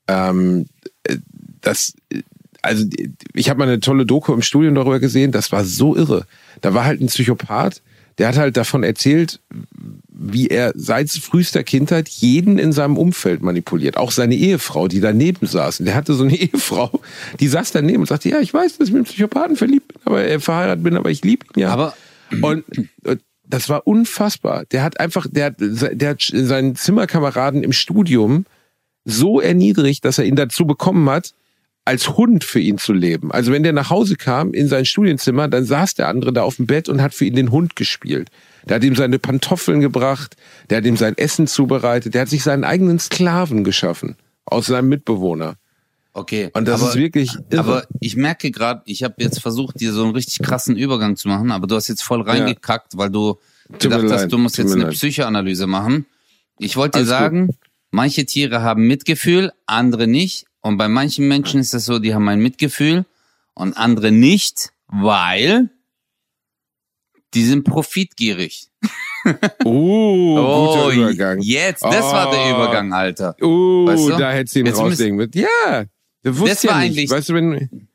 [0.07, 0.67] Ähm,
[1.03, 1.17] äh,
[1.59, 2.21] das, äh,
[2.61, 2.85] also
[3.33, 6.25] ich habe mal eine tolle Doku im Studium darüber gesehen, das war so irre.
[6.61, 7.81] Da war halt ein Psychopath,
[8.17, 9.39] der hat halt davon erzählt,
[10.09, 13.97] wie er seit frühester Kindheit jeden in seinem Umfeld manipuliert.
[13.97, 15.79] Auch seine Ehefrau, die daneben saß.
[15.79, 17.01] Und der hatte so eine Ehefrau,
[17.39, 20.01] die saß daneben und sagte, ja, ich weiß, dass ich mit einem Psychopathen verliebt bin,
[20.05, 21.69] aber äh, verheiratet bin, aber ich liebe ihn ja.
[21.69, 21.93] Aber-
[22.41, 22.65] und
[23.03, 23.17] äh,
[23.49, 24.65] das war unfassbar.
[24.65, 28.45] Der hat einfach, der der hat seinen Zimmerkameraden im Studium
[29.05, 31.33] so erniedrigt, dass er ihn dazu bekommen hat,
[31.87, 33.31] als Hund für ihn zu leben.
[33.31, 36.57] Also wenn der nach Hause kam in sein Studienzimmer, dann saß der andere da auf
[36.57, 38.29] dem Bett und hat für ihn den Hund gespielt.
[38.65, 40.35] Der hat ihm seine Pantoffeln gebracht,
[40.69, 44.89] der hat ihm sein Essen zubereitet, der hat sich seinen eigenen Sklaven geschaffen aus seinem
[44.89, 45.55] Mitbewohner.
[46.11, 46.49] Okay.
[46.53, 47.59] Und das aber, ist wirklich irre.
[47.59, 51.29] Aber ich merke gerade, ich habe jetzt versucht, dir so einen richtig krassen Übergang zu
[51.29, 53.37] machen, aber du hast jetzt voll reingekackt, weil du
[53.69, 54.93] mir gedacht hast, leid, du musst tut jetzt eine leid.
[54.93, 56.05] Psychoanalyse machen.
[56.59, 57.19] Ich wollte dir Alles gut.
[57.19, 57.49] sagen,
[57.91, 60.47] manche Tiere haben Mitgefühl, andere nicht.
[60.67, 63.05] Und bei manchen Menschen ist es so, die haben ein Mitgefühl
[63.53, 65.69] und andere nicht, weil
[67.33, 68.67] die sind profitgierig.
[69.25, 69.31] Uh,
[69.63, 71.39] guter Oh, Übergang.
[71.41, 72.55] jetzt, das war der Oh.
[72.55, 73.35] Übergang, Alter.
[73.41, 74.17] Uh, Weißt du?
[74.17, 75.31] da hättest du ihn Jetzt rauslegen müssen.
[75.35, 75.85] Ja,
[76.23, 76.89] das wusste Das ja war nicht.
[76.91, 77.87] eigentlich- Weißt du, wenn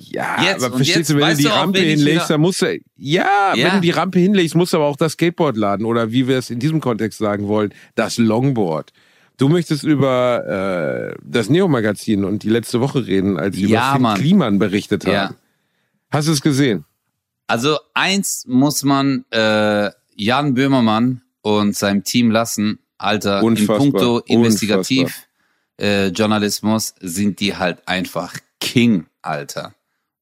[0.00, 3.66] ja, Jetzt, aber verstehst du, wenn du die Rampe hinlegst, dann musst du, ja, Ja.
[3.66, 6.38] wenn du die Rampe hinlegst, musst du aber auch das Skateboard laden oder wie wir
[6.38, 8.92] es in diesem Kontext sagen wollen, das Longboard.
[9.38, 14.14] Du möchtest über äh, das Neo-Magazin und die letzte Woche reden, als sie Ja, über
[14.14, 14.22] Finn.
[14.22, 15.12] Kliman berichtet haben.
[15.12, 15.34] Ja.
[16.10, 16.84] Hast du es gesehen?
[17.46, 22.80] Also eins muss man äh, Jan Böhmermann und seinem Team lassen.
[22.98, 23.76] Alter, Unfassbar.
[23.76, 24.18] in puncto.
[24.26, 25.28] Investigativ
[25.80, 29.72] äh, Journalismus sind die halt einfach King, Alter.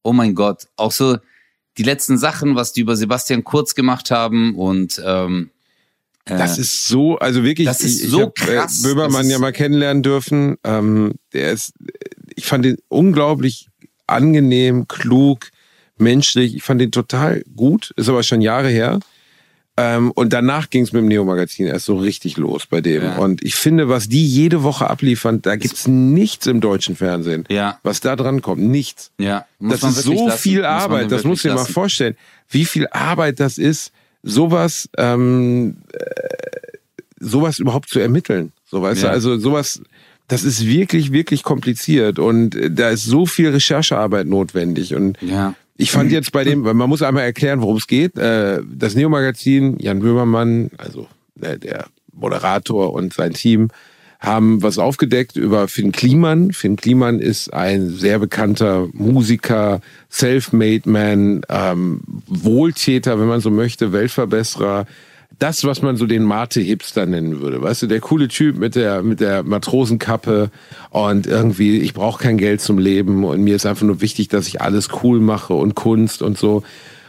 [0.03, 0.67] Oh mein Gott.
[0.75, 1.17] Auch so
[1.77, 5.56] die letzten Sachen, was die über Sebastian Kurz gemacht haben und ähm, äh,
[6.29, 8.83] Das ist so, also wirklich, Das ist ich, ich so hab, krass.
[8.83, 8.87] Äh,
[9.25, 10.57] ist- ja mal kennenlernen dürfen.
[10.63, 11.73] Ähm, der ist,
[12.35, 13.67] ich fand ihn unglaublich
[14.07, 15.49] angenehm, klug,
[15.97, 16.55] menschlich.
[16.55, 18.99] Ich fand ihn total gut, ist aber schon Jahre her.
[19.79, 23.03] Ähm, und danach ging es mit dem Neo-Magazin erst so richtig los bei dem.
[23.03, 23.17] Ja.
[23.17, 27.77] Und ich finde, was die jede Woche abliefern, da gibt's nichts im deutschen Fernsehen, Ja.
[27.83, 28.63] was da dran kommt.
[28.63, 29.11] Nichts.
[29.19, 30.37] ja, muss Das ist so lassen.
[30.39, 32.15] viel Muss Arbeit, das du dir mal vorstellen,
[32.49, 33.91] wie viel Arbeit das ist,
[34.23, 36.77] sowas, ähm, äh,
[37.19, 38.51] sowas überhaupt zu ermitteln.
[38.69, 39.11] So weißt du, Ja.
[39.13, 39.81] also sowas,
[40.27, 45.53] das ist wirklich, wirklich kompliziert und äh, da ist so viel Recherchearbeit notwendig und Ja.
[45.77, 48.17] ich fand jetzt bei dem, weil man muss einmal erklären, worum es geht.
[48.17, 53.69] Äh, Das Neo-Magazin, Jan Böhmermann, also der Moderator und sein Team,
[54.19, 56.51] haben was aufgedeckt über Finn Kliman.
[56.51, 63.93] Finn Kliman ist ein sehr bekannter Musiker, Self-Made Man, ähm, Wohltäter, wenn man so möchte,
[63.93, 64.85] Weltverbesserer.
[65.39, 67.61] Das, was man so den Mate-Hipster nennen würde.
[67.61, 70.49] Weißt du, der coole Typ mit der, mit der Matrosenkappe
[70.89, 74.47] und irgendwie, ich brauche kein Geld zum Leben und mir ist einfach nur wichtig, dass
[74.47, 76.63] ich alles cool mache und Kunst und so.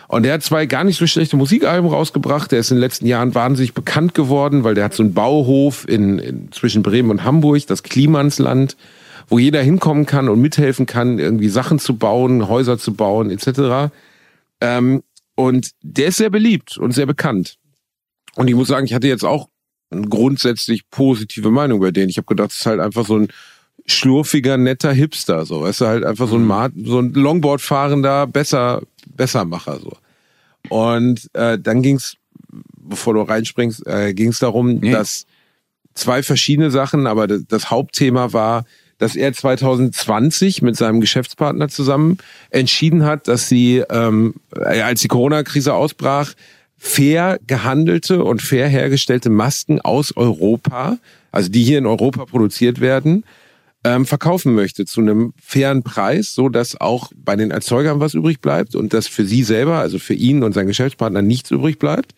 [0.08, 2.50] Und der hat zwei gar nicht so schlechte Musikalben rausgebracht.
[2.50, 5.86] Der ist in den letzten Jahren wahnsinnig bekannt geworden, weil der hat so einen Bauhof
[5.86, 8.76] in, in zwischen Bremen und Hamburg, das Klimansland,
[9.28, 13.92] wo jeder hinkommen kann und mithelfen kann, irgendwie Sachen zu bauen, Häuser zu bauen, etc.
[14.62, 15.02] Ähm,
[15.34, 17.58] und der ist sehr beliebt und sehr bekannt.
[18.34, 19.48] Und ich muss sagen, ich hatte jetzt auch
[19.90, 22.08] eine grundsätzlich positive Meinung bei denen.
[22.08, 23.28] Ich habe gedacht, es ist halt einfach so ein
[23.84, 28.82] schlurfiger, netter Hipster, so, weißt du, halt einfach so ein, Ma so ein Longboard-fahrender, besser,
[29.16, 29.92] Bessermacher, so.
[30.68, 32.16] Und äh, dann ging's,
[32.76, 34.92] bevor du reinspringst, äh, ging's darum, Nee.
[34.92, 35.26] dass
[35.94, 38.64] zwei verschiedene Sachen, aber das, das Hauptthema war,
[38.98, 42.18] dass er 2020 mit seinem Geschäftspartner zusammen
[42.50, 46.34] entschieden hat, dass sie, ähm, äh, als die Corona-Krise ausbrach,
[46.76, 50.98] fair gehandelte und fair hergestellte Masken aus Europa,
[51.32, 53.24] also die hier in Europa produziert werden,
[53.84, 58.40] ähm, verkaufen möchte zu einem fairen Preis, so dass auch bei den Erzeugern was übrig
[58.40, 62.14] bleibt und dass für sie selber, also für ihn und seinen Geschäftspartner nichts übrig bleibt.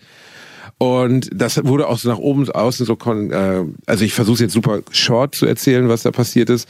[0.78, 4.80] Und das wurde auch so nach oben außen so, äh, also ich versuche jetzt super
[4.90, 6.66] short zu erzählen, was da passiert ist.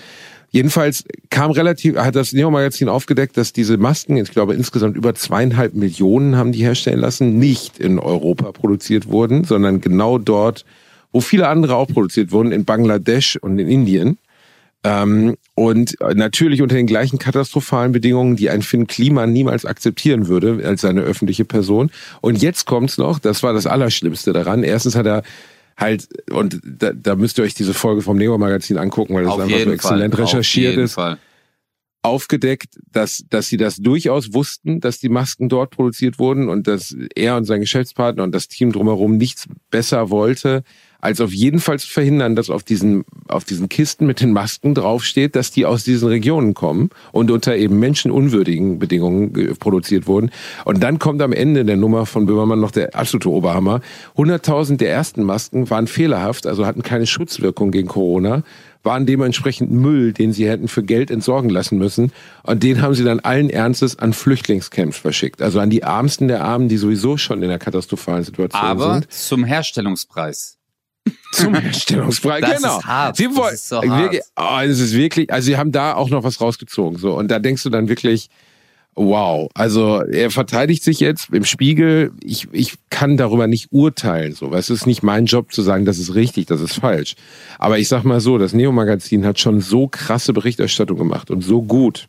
[0.52, 5.74] Jedenfalls kam relativ, hat das Neo-Magazin aufgedeckt, dass diese Masken, ich glaube insgesamt über zweieinhalb
[5.74, 10.64] Millionen haben die herstellen lassen, nicht in Europa produziert wurden, sondern genau dort,
[11.12, 14.18] wo viele andere auch produziert wurden, in Bangladesch und in Indien.
[14.82, 20.60] Ähm, und natürlich unter den gleichen katastrophalen Bedingungen, die ein Finn Klima niemals akzeptieren würde
[20.64, 21.90] als seine öffentliche Person.
[22.22, 24.62] Und jetzt kommt's noch, das war das Allerschlimmste daran.
[24.62, 25.22] Erstens hat er
[25.76, 29.40] halt, und da, da müsst ihr euch diese Folge vom Neo-Magazin angucken, weil das Auf
[29.40, 30.24] einfach so exzellent Fall.
[30.24, 30.94] recherchiert ist.
[30.94, 31.18] Fall.
[32.02, 36.96] Aufgedeckt, dass, dass sie das durchaus wussten, dass die Masken dort produziert wurden und dass
[37.14, 40.64] er und sein Geschäftspartner und das Team drumherum nichts besser wollte,
[41.00, 44.74] als auf jeden Fall zu verhindern, dass auf diesen, auf diesen Kisten mit den Masken
[44.74, 50.30] draufsteht, dass die aus diesen Regionen kommen und unter eben menschenunwürdigen Bedingungen produziert wurden.
[50.64, 53.80] Und dann kommt am Ende der Nummer von Böhmermann noch der absolute Oberhammer.
[54.16, 58.42] 100.000 der ersten Masken waren fehlerhaft, also hatten keine Schutzwirkung gegen Corona
[58.82, 62.12] waren dementsprechend Müll, den sie hätten für Geld entsorgen lassen müssen.
[62.42, 65.42] Und den haben sie dann allen Ernstes an Flüchtlingscamps verschickt.
[65.42, 69.04] Also an die Ärmsten der Armen, die sowieso schon in einer katastrophalen Situation Aber sind.
[69.04, 70.59] Aber zum Herstellungspreis.
[71.32, 72.78] Zum Herstellungspreis, das genau.
[72.78, 73.16] Ist hart.
[73.16, 74.64] Sie wollen, das ist so wirklich, hart.
[74.64, 77.14] Oh, das ist wirklich, also sie haben da auch noch was rausgezogen, so.
[77.16, 78.28] Und da denkst du dann wirklich,
[78.94, 79.48] wow.
[79.54, 82.12] Also er verteidigt sich jetzt im Spiegel.
[82.22, 84.52] Ich, ich kann darüber nicht urteilen, so.
[84.52, 87.14] Es ist nicht mein Job zu sagen, das ist richtig, das ist falsch.
[87.58, 91.62] Aber ich sag mal so, das Neo-Magazin hat schon so krasse Berichterstattung gemacht und so
[91.62, 92.08] gut.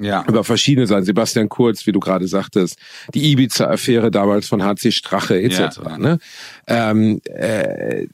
[0.00, 0.24] Ja.
[0.28, 1.04] Über verschiedene Sachen.
[1.04, 2.78] Sebastian Kurz, wie du gerade sagtest,
[3.14, 5.58] die Ibiza-Affäre damals von HC Strache etc.
[5.84, 5.98] Ja.
[5.98, 6.18] Ne?
[6.68, 8.06] Ähm, äh,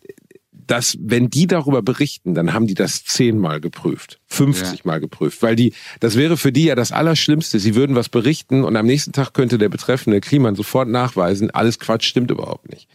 [0.67, 4.83] dass wenn die darüber berichten, dann haben die das zehnmal geprüft, 50 ja.
[4.85, 7.59] Mal geprüft, weil die, das wäre für die ja das Allerschlimmste.
[7.59, 11.79] Sie würden was berichten und am nächsten Tag könnte der betreffende Kliman sofort nachweisen, alles
[11.79, 12.89] Quatsch stimmt überhaupt nicht.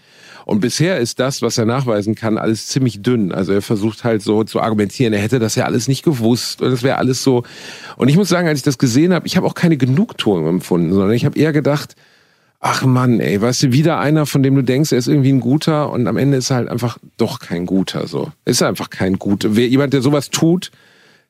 [0.45, 3.31] Und bisher ist das, was er nachweisen kann, alles ziemlich dünn.
[3.31, 6.71] Also er versucht halt so zu argumentieren, er hätte das ja alles nicht gewusst und
[6.71, 7.43] es wäre alles so.
[7.97, 10.91] Und ich muss sagen, als ich das gesehen habe, ich habe auch keine Genugtuung empfunden,
[10.91, 11.95] sondern ich habe eher gedacht,
[12.59, 15.39] ach Mann, ey, weißt du, wieder einer, von dem du denkst, er ist irgendwie ein
[15.39, 18.31] guter und am Ende ist er halt einfach doch kein guter, so.
[18.45, 19.55] Ist einfach kein guter.
[19.55, 20.71] Wer, jemand, der sowas tut,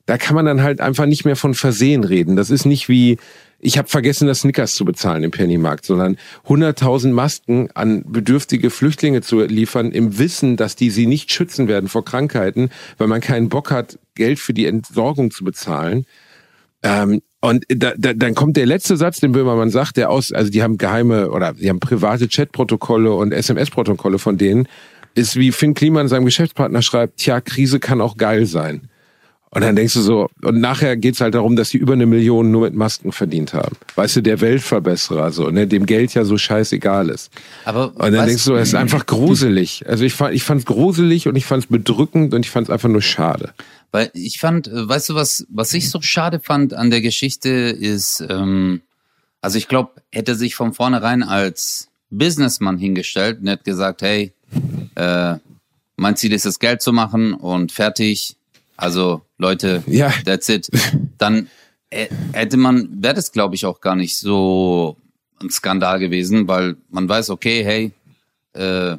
[0.08, 2.36] da kann man dann halt einfach nicht mehr von Versehen reden.
[2.36, 3.18] Das ist nicht wie,
[3.60, 6.18] ich habe vergessen, das Snickers zu bezahlen im Pennymarkt, sondern
[6.48, 11.90] 100.000 Masken an bedürftige Flüchtlinge zu liefern, im Wissen, dass die sie nicht schützen werden
[11.90, 16.06] vor Krankheiten, weil man keinen Bock hat, Geld für die Entsorgung zu bezahlen.
[16.82, 20.52] Ähm, und da, da, dann kommt der letzte Satz, den Böhmermann sagt, der aus, also
[20.52, 24.68] die haben geheime oder die haben private Chatprotokolle und SMS-Protokolle von denen,
[25.16, 28.90] ist wie Finn Kliman seinem Geschäftspartner schreibt, tja, Krise kann auch geil sein.
[29.52, 32.52] Und dann denkst du so, und nachher geht's halt darum, dass die über eine Million
[32.52, 33.76] nur mit Masken verdient haben.
[33.96, 37.32] Weißt du, der Weltverbesserer, so, ne, dem Geld ja so scheißegal ist.
[37.66, 39.86] Aber und dann denkst du, es ist einfach gruselig.
[39.88, 43.02] Also ich fand, ich fand's gruselig und ich fand's bedrückend und ich fand's einfach nur
[43.02, 43.54] schade.
[43.92, 47.50] Weil ich fand, äh, weißt du, was, was ich so schade fand an der Geschichte
[47.50, 48.82] ist, ähm,
[49.42, 54.34] also ich glaube, hätte sich von vornherein als Businessman hingestellt und hätte gesagt, hey,
[54.96, 55.36] äh,
[55.96, 58.36] mein Ziel ist es, Geld zu machen und fertig.
[58.76, 60.12] Also Leute, ja.
[60.26, 60.70] that's it.
[61.18, 61.50] Dann
[61.92, 64.98] hätte man, wäre das glaube ich auch gar nicht so
[65.42, 67.92] ein Skandal gewesen, weil man weiß, okay, hey,
[68.54, 68.98] äh,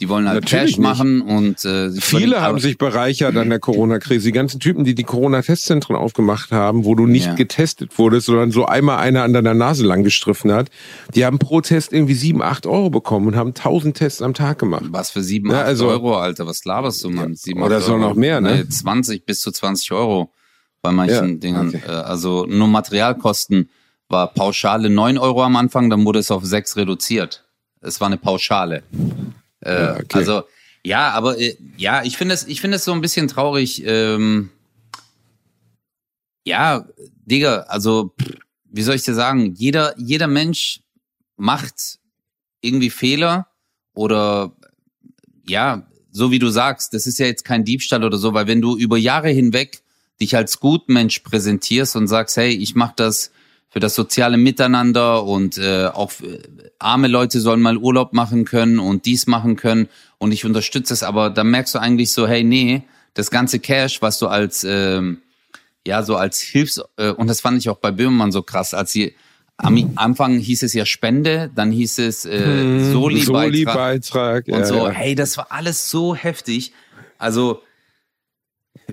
[0.00, 4.28] die wollen halt Natürlich Cash machen und äh, viele haben sich bereichert an der Corona-Krise.
[4.28, 7.34] Die ganzen Typen, die die Corona-Testzentren aufgemacht haben, wo du nicht ja.
[7.34, 10.70] getestet wurdest, sondern so einmal einer an deiner Nase lang gestriffen hat,
[11.16, 14.60] die haben pro Test irgendwie sieben, acht Euro bekommen und haben tausend Tests am Tag
[14.60, 14.84] gemacht.
[14.90, 16.46] Was für sieben, ja, also, Euro, Alter?
[16.46, 17.34] Was laberst du, Mann?
[17.34, 18.58] Sieben, oder so noch mehr, ne?
[18.58, 20.32] Nee, 20 bis zu 20 Euro
[20.80, 21.68] bei manchen ja, Dingen.
[21.68, 21.80] Okay.
[21.88, 23.68] Äh, also nur Materialkosten
[24.08, 27.44] war Pauschale neun Euro am Anfang, dann wurde es auf sechs reduziert.
[27.80, 28.84] Es war eine Pauschale.
[29.60, 30.06] Äh, ja, okay.
[30.12, 30.42] Also
[30.84, 33.82] ja, aber äh, ja, ich finde es, ich finde es so ein bisschen traurig.
[33.84, 34.50] Ähm,
[36.44, 36.86] ja,
[37.26, 38.14] Digga, also
[38.70, 39.54] wie soll ich dir sagen?
[39.54, 40.80] Jeder, jeder Mensch
[41.36, 41.98] macht
[42.60, 43.48] irgendwie Fehler
[43.94, 44.52] oder
[45.46, 48.60] ja, so wie du sagst, das ist ja jetzt kein Diebstahl oder so, weil wenn
[48.60, 49.82] du über Jahre hinweg
[50.20, 53.30] dich als Gutmensch präsentierst und sagst, hey, ich mach das
[53.78, 56.40] für das soziale Miteinander und äh, auch äh,
[56.80, 61.04] arme Leute sollen mal Urlaub machen können und dies machen können und ich unterstütze es,
[61.04, 62.82] aber dann merkst du eigentlich so, hey, nee,
[63.14, 65.18] das ganze Cash, was du als ähm,
[65.86, 68.90] ja so als Hilfs äh, und das fand ich auch bei Böhmermann so krass, als
[68.90, 69.14] sie
[69.58, 73.24] am Anfang hieß es ja Spende, dann hieß es äh, Soli-Beitrag.
[73.26, 74.90] Soli-Beitrag, und ja, so, ja.
[74.90, 76.72] hey, das war alles so heftig.
[77.16, 77.62] Also,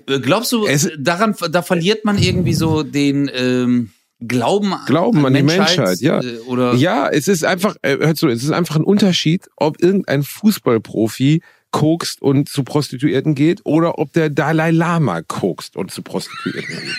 [0.06, 3.90] äh, glaubst du, Es- daran, da verliert man irgendwie so den ähm,
[4.20, 6.20] Glauben, Glauben an die Menschheit, ja.
[6.20, 9.82] äh, Oder Ja, es ist einfach, äh, hör zu, es ist einfach ein Unterschied, ob
[9.82, 16.00] irgendein Fußballprofi kokst und zu Prostituierten geht oder ob der Dalai Lama kokst und zu
[16.00, 16.96] Prostituierten geht.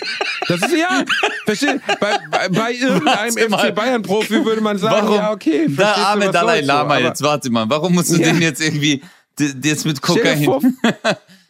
[0.48, 1.04] Das ist ja,
[1.46, 3.68] versteh, bei, bei, bei irgendeinem Warte mal.
[3.70, 5.16] FC Bayern Profi würde man sagen, warum?
[5.16, 8.22] ja, okay, der du, arme Dalai so, Lama, aber jetzt warte mal, warum musst du
[8.22, 8.32] Ja.
[8.32, 9.02] den jetzt irgendwie
[9.40, 10.48] jetzt mit Kokain?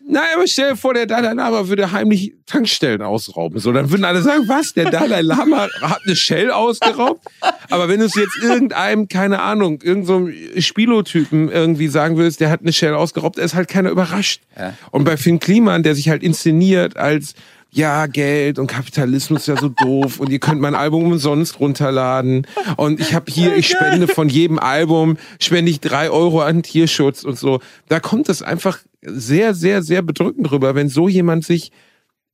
[0.10, 3.60] Nein, aber stell dir vor, der Dalai Lama würde heimlich Tankstellen ausrauben.
[3.60, 4.74] So, dann würden alle sagen, was?
[4.74, 7.26] Der Dalai Lama hat eine Shell ausgeraubt?
[7.70, 12.49] Aber wenn du es jetzt irgendeinem, keine Ahnung, irgendeinem so Spielotypen irgendwie sagen würdest, der
[12.49, 14.41] hat eine Shell ausgeraubt, ist halt keiner überrascht.
[14.58, 14.74] Ja.
[14.91, 17.34] Und bei Finn Kliman, der sich halt inszeniert als
[17.70, 22.47] ja, Geld und Kapitalismus ist ja so doof und ihr könnt mein Album umsonst runterladen
[22.78, 27.24] und ich habe hier, ich spende von jedem Album, spende ich drei Euro an Tierschutz
[27.24, 27.60] und so.
[27.89, 31.71] Da kommt es einfach sehr, sehr, sehr bedrückend rüber, wenn so jemand sich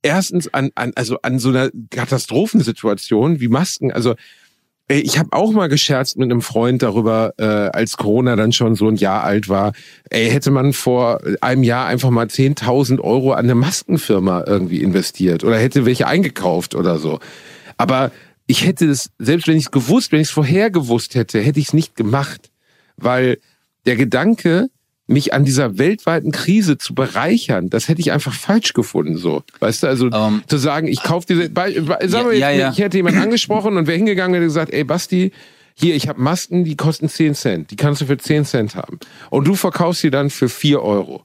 [0.02, 4.14] erstens an, an also an so einer Katastrophensituation wie Masken, also
[4.86, 8.86] Ich habe auch mal gescherzt mit einem Freund darüber, äh, als Corona dann schon so
[8.86, 9.72] ein Jahr alt war.
[10.10, 15.42] Ey, hätte man vor einem Jahr einfach mal 10.000 Euro an eine Maskenfirma irgendwie investiert
[15.42, 17.18] oder hätte welche eingekauft oder so.
[17.78, 18.12] Aber
[18.46, 21.60] ich hätte es, selbst wenn ich es gewusst, wenn ich es vorher gewusst hätte, hätte
[21.60, 22.50] ich es nicht gemacht.
[22.98, 23.38] Weil
[23.86, 24.68] der Gedanke,
[25.06, 29.42] mich an dieser weltweiten Krise zu bereichern, das hätte ich einfach falsch gefunden, so.
[29.60, 31.50] Weißt du, also Ähm, zu sagen, ich kaufe diese,
[32.08, 32.70] sagen wir ja, ja.
[32.70, 35.32] ich hätte jemanden angesprochen und wäre hingegangen und hätte gesagt, ey Basti,
[35.74, 38.98] hier, ich habe Masken, die kosten 10 Cent, die kannst du für 10 Cent haben.
[39.30, 41.24] Und du verkaufst sie dann für 4 Euro.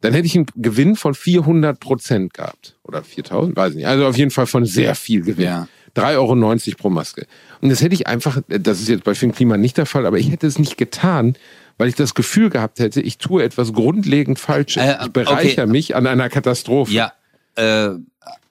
[0.00, 2.76] Dann hätte ich einen Gewinn von 400 Prozent gehabt.
[2.82, 3.86] Oder 4000, weiß ich nicht.
[3.86, 5.44] Also auf jeden Fall von sehr viel Gewinn.
[5.44, 5.68] Ja.
[5.94, 7.26] 3,90 Euro pro Maske.
[7.60, 10.18] Und das hätte ich einfach, das ist jetzt bei Finn Klima nicht der Fall, aber
[10.18, 11.36] ich hätte es nicht getan,
[11.78, 14.82] weil ich das Gefühl gehabt hätte, ich tue etwas grundlegend Falsches.
[14.82, 15.72] Äh, ich bereichere okay.
[15.72, 16.92] mich an einer Katastrophe.
[16.92, 17.12] Ja,
[17.56, 17.90] äh,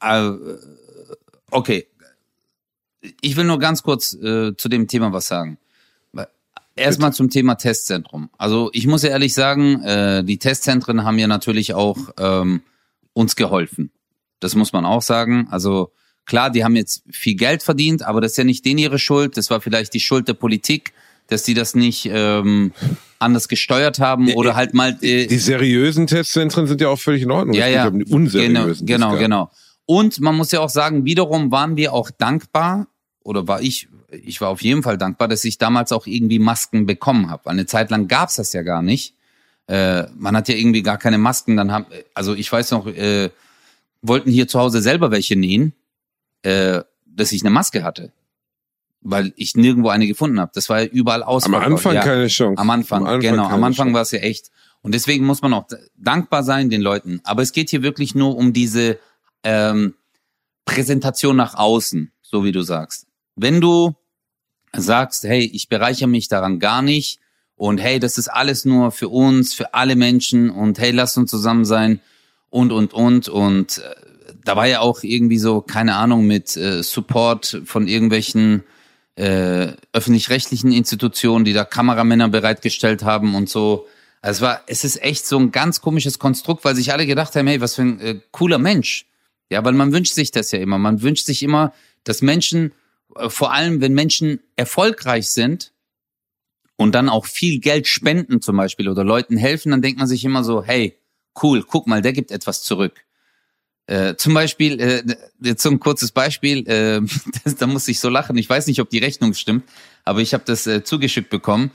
[0.02, 0.32] äh,
[1.50, 1.88] okay.
[3.22, 5.58] Ich will nur ganz kurz äh, zu dem Thema was sagen.
[6.76, 8.30] Erstmal zum Thema Testzentrum.
[8.38, 12.62] Also ich muss ja ehrlich sagen, äh, die Testzentren haben ja natürlich auch ähm,
[13.14, 13.92] uns geholfen.
[14.40, 15.48] Das muss man auch sagen.
[15.52, 15.92] Also
[16.26, 19.36] klar, die haben jetzt viel Geld verdient, aber das ist ja nicht denen ihre Schuld.
[19.36, 20.94] Das war vielleicht die Schuld der Politik,
[21.32, 22.74] dass die das nicht ähm,
[23.20, 27.32] anders gesteuert haben oder halt mal äh, Die seriösen Testzentren sind ja auch völlig in
[27.32, 27.56] Ordnung.
[27.56, 27.88] ja, ja.
[27.88, 28.86] um die unseriösen.
[28.86, 29.52] Genau, genau, genau.
[29.86, 32.88] Und man muss ja auch sagen, wiederum waren wir auch dankbar,
[33.24, 36.86] oder war ich, ich war auf jeden Fall dankbar, dass ich damals auch irgendwie Masken
[36.86, 37.50] bekommen habe.
[37.50, 39.16] Eine Zeit lang gab's das ja gar nicht.
[39.68, 41.56] Äh, man hat ja irgendwie gar keine Masken.
[41.56, 43.30] Dann haben, also ich weiß noch, äh,
[44.02, 45.74] wollten hier zu Hause selber welche nähen,
[46.42, 48.12] äh, dass ich eine Maske hatte.
[49.02, 50.52] Weil ich nirgendwo eine gefunden habe.
[50.54, 51.66] Das war ja überall Am ausverkauft.
[51.66, 52.02] Anfang ja.
[52.04, 52.62] keine Chance.
[52.62, 53.44] Am Anfang, genau.
[53.44, 54.52] keine Am Anfang war es ja echt.
[54.82, 55.66] Und deswegen muss man auch
[55.98, 57.20] dankbar sein den Leuten.
[57.24, 59.00] Aber es geht hier wirklich nur um diese
[59.44, 59.96] ähm,
[60.66, 63.08] Präsentation nach außen, so wie du sagst.
[63.36, 63.96] Wenn du
[64.74, 67.20] sagst, hey, ich bereichere mich daran gar nicht
[67.56, 71.30] und hey, das ist alles nur für uns, für alle Menschen und hey, lass uns
[71.30, 72.00] zusammen sein
[72.50, 73.30] und, und, und.
[73.30, 73.96] Und äh,
[74.44, 78.64] da war ja auch irgendwie so, keine Ahnung, mit äh, Support von irgendwelchen
[79.22, 83.88] äh, öffentlich-rechtlichen Institutionen, die da Kameramänner bereitgestellt haben und so.
[84.24, 87.36] Also es war, es ist echt so ein ganz komisches Konstrukt, weil sich alle gedacht
[87.36, 89.06] haben, hey, was für ein äh, cooler Mensch.
[89.52, 90.80] Ja, weil man wünscht sich das ja immer.
[90.80, 91.72] Man wünscht sich immer,
[92.04, 92.74] dass Menschen,
[93.16, 95.72] äh, vor allem wenn Menschen erfolgreich sind
[96.76, 100.26] und dann auch viel Geld spenden zum Beispiel oder Leuten helfen, dann denkt man sich
[100.26, 100.98] immer so, hey,
[101.44, 103.06] cool, guck mal, der gibt etwas zurück.
[103.92, 105.04] Äh, zum Beispiel, äh,
[105.42, 107.02] jetzt so ein kurzes Beispiel, äh,
[107.44, 108.38] das, da muss ich so lachen.
[108.38, 109.66] Ich weiß nicht, ob die Rechnung stimmt,
[110.06, 111.72] aber ich habe das äh, zugeschickt bekommen.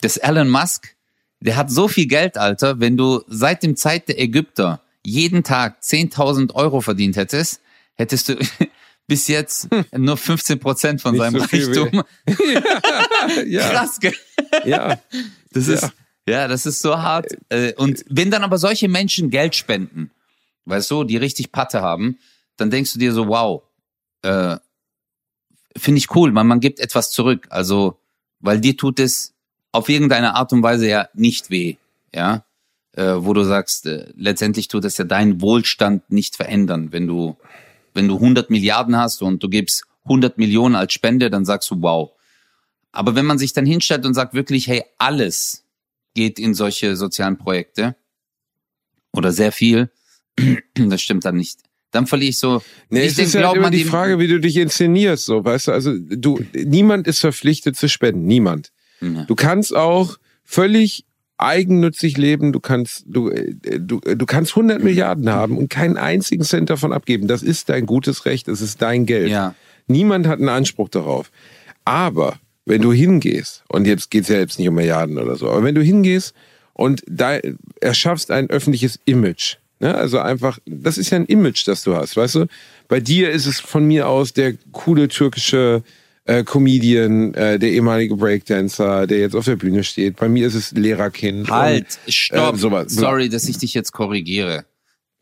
[0.00, 0.94] Das Elon Musk,
[1.40, 5.80] der hat so viel Geld, Alter, wenn du seit dem Zeit der Ägypter jeden Tag
[5.82, 7.60] 10.000 Euro verdient hättest,
[7.96, 8.36] hättest du
[9.06, 12.02] bis jetzt nur 15 Prozent von Nicht seinem so Reichtum.
[13.46, 14.14] ja, Krass, gell?
[14.64, 14.98] ja.
[15.52, 15.74] Das Ja.
[15.74, 15.92] ist,
[16.28, 17.26] ja, das ist so hart.
[17.50, 20.10] Äh, Und wenn dann aber solche Menschen Geld spenden,
[20.68, 22.18] weißt du, die richtig Patte haben,
[22.56, 23.62] dann denkst du dir so, wow,
[24.22, 24.56] äh,
[25.76, 27.46] finde ich cool, man, man gibt etwas zurück.
[27.50, 27.98] Also,
[28.40, 29.34] weil dir tut es
[29.72, 31.76] auf irgendeine Art und Weise ja nicht weh,
[32.14, 32.44] ja.
[32.92, 36.90] Äh, wo du sagst, äh, letztendlich tut es ja deinen Wohlstand nicht verändern.
[36.90, 37.36] Wenn du,
[37.94, 41.80] wenn du 100 Milliarden hast und du gibst 100 Millionen als Spende, dann sagst du,
[41.80, 42.10] wow.
[42.90, 45.64] Aber wenn man sich dann hinstellt und sagt wirklich, hey, alles
[46.14, 47.94] geht in solche sozialen Projekte
[49.12, 49.90] oder sehr viel,
[50.74, 51.60] das stimmt dann nicht.
[51.90, 52.62] dann verliere ich so.
[52.90, 55.44] Nee, ich es denk, ist ja glaubt immer die Frage, wie du dich inszenierst, so,
[55.44, 58.72] weißt du, also du, niemand ist verpflichtet zu spenden, niemand.
[59.00, 59.24] Ja.
[59.24, 61.04] Du kannst auch völlig
[61.38, 66.42] eigennützig leben, du kannst, du, äh, du, du kannst 100 Milliarden haben und keinen einzigen
[66.42, 67.28] Cent davon abgeben.
[67.28, 69.30] Das ist dein gutes Recht, das ist dein Geld.
[69.30, 69.54] Ja.
[69.86, 71.30] Niemand hat einen Anspruch darauf.
[71.84, 75.62] Aber wenn du hingehst, und jetzt geht's ja jetzt nicht um Milliarden oder so, aber
[75.62, 76.34] wenn du hingehst
[76.74, 77.38] und da
[77.80, 79.94] erschaffst ein öffentliches Image, ne?
[79.94, 82.46] also einfach, das ist ja ein Image, das du hast, weißt du?
[82.88, 85.82] Bei dir ist es von mir aus der coole türkische
[86.28, 90.16] äh, Comedian, äh, der ehemalige Breakdancer, der jetzt auf der Bühne steht.
[90.16, 91.50] Bei mir ist es Lehrerkind.
[91.50, 92.54] Halt, und, stopp.
[92.54, 92.92] äh, sowas.
[92.92, 94.66] Sorry, dass ich dich jetzt korrigiere.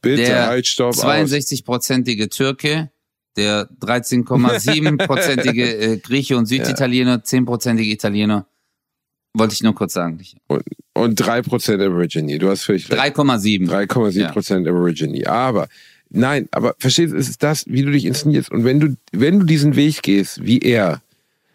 [0.03, 1.05] Bitte, Der halt, stopp, aus.
[1.05, 2.91] 62-prozentige Türke,
[3.37, 8.47] der 13,7-prozentige äh, Grieche und Süditaliener, 10-prozentige Italiener.
[9.33, 10.21] Wollte ich nur kurz sagen.
[10.49, 10.63] Und,
[10.97, 13.17] und 3% Aborigine, du hast völlig recht.
[13.17, 13.69] 3,7.
[13.69, 14.33] 3,7 Ja.
[14.33, 15.27] Prozent Aborigine.
[15.29, 15.69] Aber
[16.11, 18.51] nein, aber verstehst du, es ist das, wie du dich inszenierst.
[18.51, 21.01] Und wenn du, wenn du diesen Weg gehst, wie er,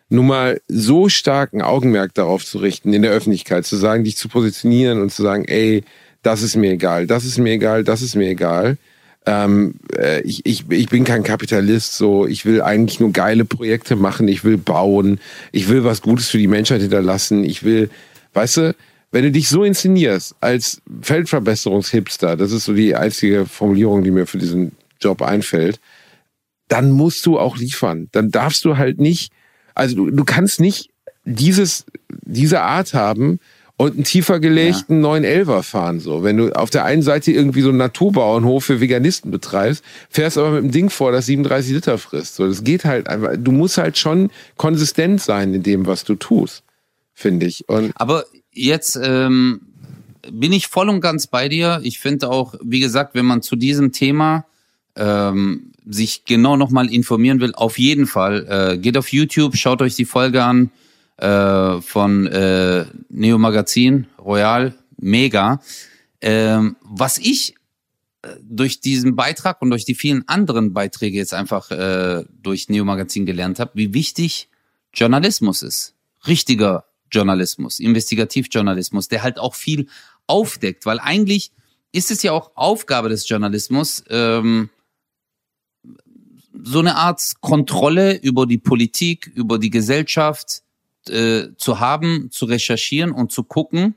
[0.10, 4.28] nun mal so starken Augenmerk darauf zu richten, in der Öffentlichkeit, zu sagen, dich zu
[4.28, 5.84] positionieren und zu sagen, ey,
[6.22, 8.78] das ist mir egal, das ist mir egal, das ist mir egal.
[9.26, 13.96] Ähm, äh, ich, ich, ich bin kein Kapitalist, so ich will eigentlich nur geile Projekte
[13.96, 15.20] machen, ich will bauen,
[15.52, 17.90] ich will was Gutes für die Menschheit hinterlassen, ich will,
[18.34, 18.76] weißt du,
[19.12, 24.26] wenn du dich so inszenierst als Feldverbesserungshipster, das ist so die einzige Formulierung, die mir
[24.26, 25.80] für diesen Job einfällt,
[26.68, 28.08] dann musst du auch liefern.
[28.14, 29.34] Dann darfst du halt nicht,
[29.76, 30.90] also du, du kannst nicht
[31.26, 31.86] dieses,
[32.24, 33.40] diese Art haben
[33.76, 36.00] und einen tiefer gelegten 911er fahren.
[36.00, 40.38] So, wenn du auf der einen Seite irgendwie so einen Naturbauernhof für Veganisten betreibst, fährst
[40.38, 42.36] aber mit dem Ding vor, das 37 Liter frisst.
[42.36, 43.32] So, das geht halt einfach.
[43.38, 46.64] Du musst halt schon konsistent sein in dem, was du tust,
[47.14, 47.68] finde ich.
[47.68, 49.62] Und Aber jetzt ähm,
[50.32, 51.80] bin ich voll und ganz bei dir.
[51.84, 54.46] Ich finde auch, wie gesagt, wenn man zu diesem Thema
[54.96, 59.96] ähm, sich genau nochmal informieren will, auf jeden Fall äh, geht auf YouTube, schaut euch
[59.96, 60.72] die Folge an
[61.18, 65.62] äh, von äh, Neo Magazin Royal, mega.
[66.22, 67.56] Ähm, was ich
[68.22, 72.86] äh, durch diesen Beitrag und durch die vielen anderen Beiträge jetzt einfach äh, durch Neo
[72.86, 74.50] Magazin gelernt habe, wie wichtig
[74.94, 75.96] Journalismus ist.
[76.28, 79.88] Richtiger Journalismus, Investigativjournalismus, der halt auch viel
[80.28, 81.52] aufdeckt, weil eigentlich
[81.92, 84.70] ist es ja auch Aufgabe des Journalismus, ähm,
[86.64, 90.62] so eine Art Kontrolle über die Politik, über die Gesellschaft
[91.08, 93.96] äh, zu haben, zu recherchieren und zu gucken,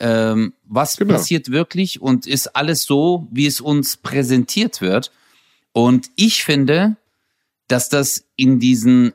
[0.00, 1.14] ähm, was Genau.
[1.14, 5.12] passiert wirklich und ist alles so, wie es uns präsentiert wird.
[5.72, 6.96] Und ich finde,
[7.68, 9.12] dass das in diesen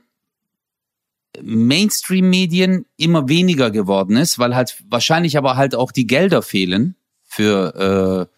[1.43, 8.27] Mainstream-Medien immer weniger geworden ist, weil halt wahrscheinlich aber halt auch die Gelder fehlen für,
[8.29, 8.35] äh,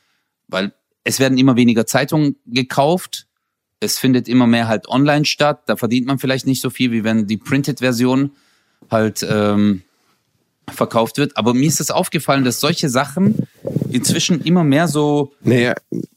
[0.47, 0.73] weil
[1.03, 3.27] es werden immer weniger Zeitungen gekauft.
[3.79, 5.63] Es findet immer mehr halt online statt.
[5.67, 8.31] Da verdient man vielleicht nicht so viel, wie wenn die Printed-Version
[8.91, 9.83] halt ähm,
[10.69, 11.37] verkauft wird.
[11.37, 13.47] Aber mir ist es aufgefallen, dass solche Sachen
[13.89, 15.73] inzwischen immer mehr so Naja,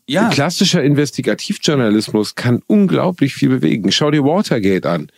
[0.06, 0.28] Ja.
[0.30, 3.92] klassischer Investigativjournalismus kann unglaublich viel bewegen.
[3.92, 5.08] Schau dir Watergate an.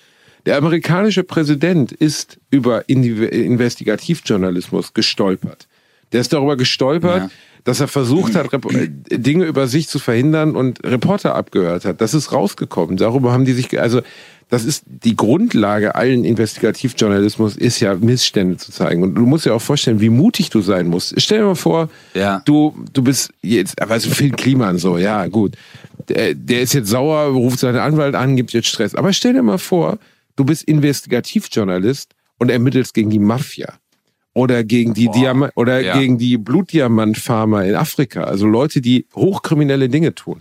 [0.47, 5.67] Der amerikanische Präsident ist über Investigativjournalismus gestolpert.
[6.13, 7.31] Der ist darüber gestolpert, Ja.
[7.65, 8.89] dass er versucht hat, Rep- äh,
[9.19, 12.01] Dinge über sich zu verhindern und Reporter abgehört hat.
[12.01, 12.97] Das ist rausgekommen.
[12.97, 14.03] Darüber haben die sich, also
[14.51, 19.03] das ist die Grundlage allen Investigativjournalismus, ist ja Missstände zu zeigen.
[19.03, 21.15] Und du musst dir auch vorstellen, wie mutig du sein musst.
[21.21, 22.43] Stell dir mal vor, Ja.
[22.45, 25.55] du, du bist jetzt, aber so viel Klima und so, ja, gut.
[26.11, 28.95] Der, der ist jetzt sauer, ruft seinen Anwalt an, gibt jetzt Stress.
[28.95, 29.99] Aber stell dir mal vor,
[30.37, 33.79] du bist Investigativjournalist und ermittelst gegen die Mafia.
[34.37, 35.97] Oder gegen die Diamant oder Ja.
[35.97, 38.25] gegen die Blutdiamantfarmer in Afrika.
[38.25, 40.41] Also Leute, die hochkriminelle Dinge tun.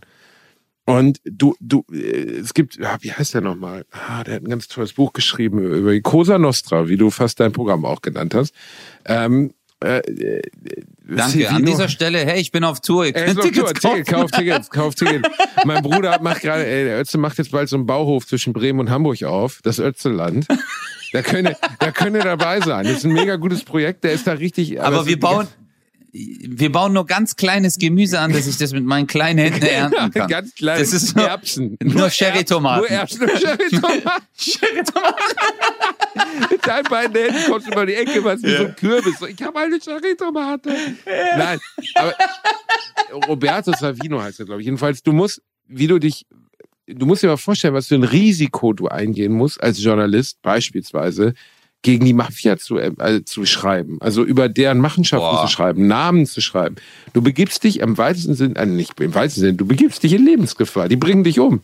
[0.85, 3.85] Und du, du, äh, es gibt, ja, wie heißt der nochmal?
[3.91, 7.39] Ah, der hat ein ganz tolles Buch geschrieben über die Cosa Nostra, wie du fast
[7.39, 8.53] dein Programm auch genannt hast.
[9.05, 9.53] Ähm,
[9.83, 10.41] äh, äh,
[11.05, 11.49] Danke.
[11.49, 13.05] An dieser Stelle, hey, ich bin auf Tour.
[13.05, 14.05] Ihr könnt Tickets Ticket, kaufen.
[14.05, 15.29] kauf Tickets, kauf Tickets.
[15.65, 18.79] mein Bruder macht gerade, ey, der Ötze macht jetzt bald so einen Bauhof zwischen Bremen
[18.79, 20.47] und Hamburg auf, das Ötzeland.
[21.11, 22.85] Da könne, da könne dabei sein.
[22.85, 24.81] Das ist ein mega gutes Projekt, der ist da richtig.
[24.81, 25.47] Aber es wir bauen,
[26.15, 30.11] wir bauen nur ganz kleines Gemüse an, dass ich das mit meinen kleinen Händen ernten
[30.11, 30.27] kann.
[30.29, 30.79] Ganz klein.
[30.79, 31.75] Das ist nur, Erbsen.
[31.81, 32.81] Nur Cherry-Tomaten.
[32.81, 34.23] Nur Erbsen, nur Cherry-Tomaten.
[36.51, 39.15] Mit deinen beiden Händen kommst du über die Ecke, was wie so ein Kürbis.
[39.27, 40.69] Ich habe eine Cherry-Tomate.
[41.37, 41.59] Nein,
[41.95, 42.13] aber
[43.27, 44.65] Roberto Savino heißt er, glaube ich.
[44.65, 46.27] Jedenfalls, du musst, wie du dich,
[46.85, 51.33] du musst dir mal vorstellen, was für ein Risiko du eingehen musst als Journalist beispielsweise
[51.83, 55.45] gegen die Mafia zu, äh, also zu schreiben, also über deren Machenschaften Boah.
[55.45, 56.75] zu schreiben, Namen zu schreiben.
[57.13, 60.25] Du begibst dich im weitesten Sinn, äh, nicht im weitesten Sinn, du begibst dich in
[60.25, 60.87] Lebensgefahr.
[60.89, 61.61] Die bringen dich um.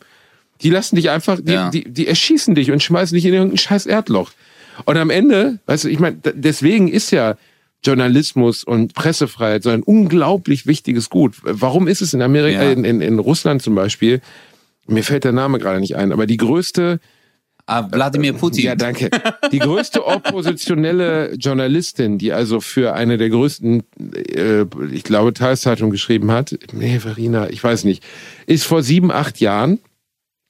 [0.62, 1.70] Die lassen dich einfach, die, Ja.
[1.70, 4.30] die, die erschießen dich und schmeißen dich in irgendein scheiß Erdloch.
[4.84, 7.36] Und am Ende, weißt du, ich meine, deswegen ist ja
[7.82, 11.36] Journalismus und Pressefreiheit so ein unglaublich wichtiges Gut.
[11.42, 12.72] Warum ist es in Amerika, Ja.
[12.72, 14.20] in, in, in Russland zum Beispiel,
[14.86, 17.00] mir fällt der Name gerade nicht ein, aber die größte,
[17.70, 18.64] Ah, Wladimir Putin.
[18.64, 19.10] ja, danke.
[19.52, 23.84] Die größte oppositionelle Journalistin, die also für eine der größten,
[24.34, 28.02] äh, ich glaube, Tageszeitung geschrieben hat, nee, Verena, ich weiß nicht,
[28.46, 29.78] ist vor sieben, acht Jahren,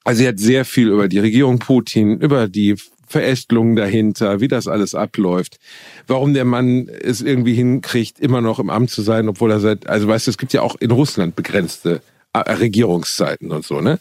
[0.02, 4.66] also sie hat sehr viel über die Regierung Putin, über die Verästelungen dahinter, wie das
[4.66, 5.58] alles abläuft,
[6.06, 9.86] warum der Mann es irgendwie hinkriegt, immer noch im Amt zu sein, obwohl er seit,
[9.86, 12.00] also weißt du, es gibt ja auch in Russland begrenzte
[12.32, 13.98] äh, Regierungszeiten und so, ne?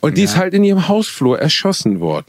[0.00, 2.26] Und die ist halt in ihrem Hausflur erschossen worden.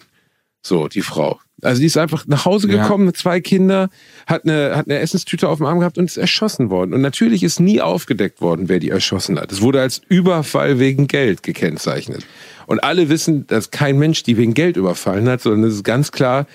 [0.67, 1.39] So, die Frau.
[1.61, 2.83] Also die ist einfach nach Hause Ja.
[2.83, 3.89] gekommen mit zwei Kinder,
[4.27, 6.93] hat eine, hat eine Essenstüte auf dem Arm gehabt und ist erschossen worden.
[6.93, 9.51] Und natürlich ist nie aufgedeckt worden, wer die erschossen hat.
[9.51, 12.25] Es wurde als Überfall wegen Geld gekennzeichnet.
[12.67, 16.11] Und alle wissen, dass kein Mensch die wegen Geld überfallen hat, sondern es ist ganz
[16.11, 16.45] klar,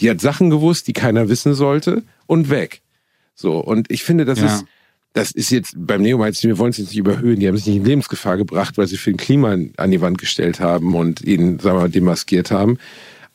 [0.00, 2.82] die hat Sachen gewusst, die keiner wissen sollte und weg.
[3.34, 4.46] So, und ich finde, das Ja.
[4.46, 4.64] ist,
[5.14, 7.76] das ist jetzt beim Neomagazin, wir wollen es jetzt nicht überhöhen, die haben sich nicht
[7.78, 11.58] in Lebensgefahr gebracht, weil sie für den Klima an die Wand gestellt haben und ihn,
[11.58, 12.78] sagen wir mal, demaskiert haben.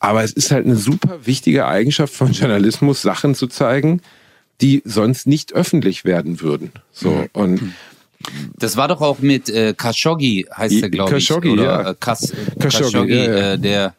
[0.00, 4.00] Aber es ist halt eine super wichtige Eigenschaft von Journalismus, Sachen zu zeigen,
[4.60, 6.72] die sonst nicht öffentlich werden würden.
[6.92, 7.74] So, und
[8.58, 11.26] Das war doch auch mit äh, Khashoggi, heißt der, glaube ich.
[11.28, 11.90] Khashoggi, oder, ja.
[11.90, 13.52] Äh, Khas Khashoggi, Khashoggi, ja, ja.
[13.54, 13.94] Äh, der,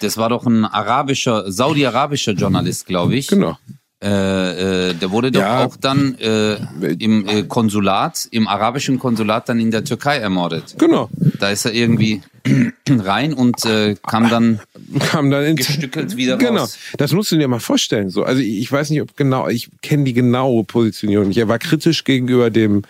[0.00, 3.26] das war doch ein arabischer, saudi-arabischer Journalist, glaube ich.
[3.28, 3.56] genau.
[4.02, 5.64] Äh, äh, der wurde doch Ja.
[5.64, 6.56] auch dann äh,
[6.98, 10.74] im äh, Konsulat, im arabischen Konsulat dann in der Türkei ermordet.
[10.78, 11.08] Genau.
[11.40, 12.20] Da ist er irgendwie
[12.88, 14.60] rein und äh, kam dann
[15.00, 16.78] Kam dann in gestückelt wieder Genau, raus.
[16.96, 18.10] das musst du dir mal vorstellen.
[18.10, 21.38] So, also ich, ich weiß nicht, ob genau, ich kenne die genaue Positionierung nicht.
[21.38, 22.82] Er war kritisch gegenüber dem,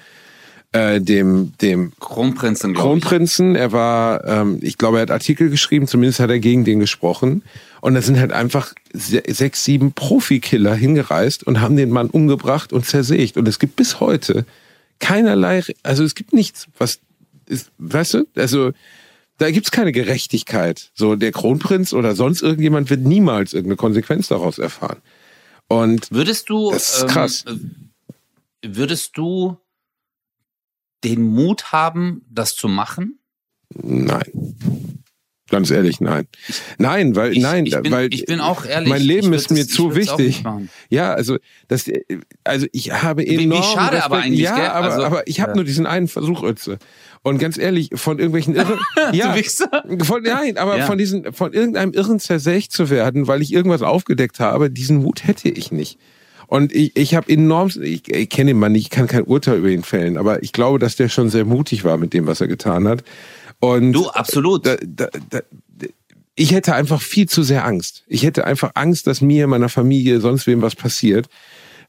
[0.72, 2.74] äh, dem, dem Kronprinzen.
[2.74, 3.54] Kronprinzen.
[3.54, 7.42] Er war, ähm, ich glaube, er hat Artikel geschrieben, zumindest hat er gegen den gesprochen.
[7.80, 12.72] Und da sind halt einfach se sechs, sieben Profikiller hingereist und haben den Mann umgebracht
[12.72, 13.36] und zersägt.
[13.36, 14.46] Und es gibt bis heute
[15.00, 16.98] keinerlei, also es gibt nichts, was
[17.46, 18.72] ist, weißt du, also
[19.38, 20.90] da gibt's keine Gerechtigkeit.
[20.94, 25.00] So der Kronprinz oder sonst irgendjemand wird niemals irgendeine Konsequenz daraus erfahren.
[25.68, 27.44] Und Würdest du, Das ist krass.
[27.46, 27.90] Ähm,
[28.62, 29.56] äh, würdest du
[31.02, 33.18] den Mut haben, das zu machen?
[33.70, 34.43] nein.
[35.54, 36.26] Ganz ehrlich, nein.
[36.78, 38.88] Nein, weil Ich, nein, ich, bin, weil ich bin auch ehrlich.
[38.88, 40.42] mein Leben ist mir das- zu wichtig.
[40.90, 41.36] Ja, also
[41.68, 41.88] das,
[42.42, 44.24] also ich habe wie enorm schade aber Respekt.
[44.26, 44.66] eigentlich, ja, gell?
[44.66, 45.54] aber, Also, aber ich habe ja.
[45.56, 46.78] nur diesen einen Versuch, Ötze.
[47.22, 48.78] Und ganz ehrlich, von irgendwelchen Irren,
[49.12, 49.32] ja,
[50.02, 50.86] von, nein, aber Ja.
[50.86, 55.24] von diesen, von irgendeinem Irren zersägt zu werden, weil ich irgendwas aufgedeckt habe, diesen Mut
[55.26, 55.98] hätte ich nicht.
[56.46, 59.58] Und ich, ich habe enorm, ich, ich kenne ihn mal nicht, ich kann kein Urteil
[59.58, 62.42] über ihn fällen, aber ich glaube, dass der schon sehr mutig war mit dem, was
[62.42, 63.02] er getan hat.
[63.64, 64.66] Und Du, absolut.
[64.66, 65.40] da, da, da,
[66.34, 68.04] ich hätte einfach viel zu sehr Angst.
[68.08, 71.26] Ich hätte einfach Angst, dass mir, meiner Familie, sonst wem was passiert.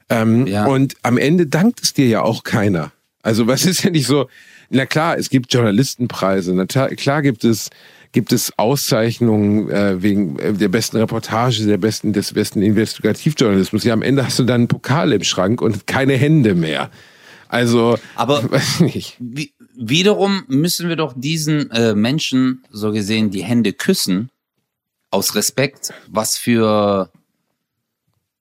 [0.08, 0.66] Ähm, Ja.
[0.66, 2.92] Und am Ende dankt es dir ja auch keiner.
[3.22, 4.28] Also was ist ja nicht so,
[4.70, 7.70] na klar, es gibt Journalistenpreise, na klar, gibt es
[8.12, 13.84] gibt es Auszeichnungen äh, wegen äh, der besten Reportage, der besten des besten Investigativjournalismus.
[13.84, 16.90] Ja, am Ende hast du dann einen Pokal im Schrank und keine Hände mehr.
[17.48, 19.16] Also, Aber- weiß nicht.
[19.18, 24.30] Wie, wiederum müssen wir doch diesen äh, Menschen, so gesehen, die Hände küssen,
[25.10, 27.10] aus Respekt, was für,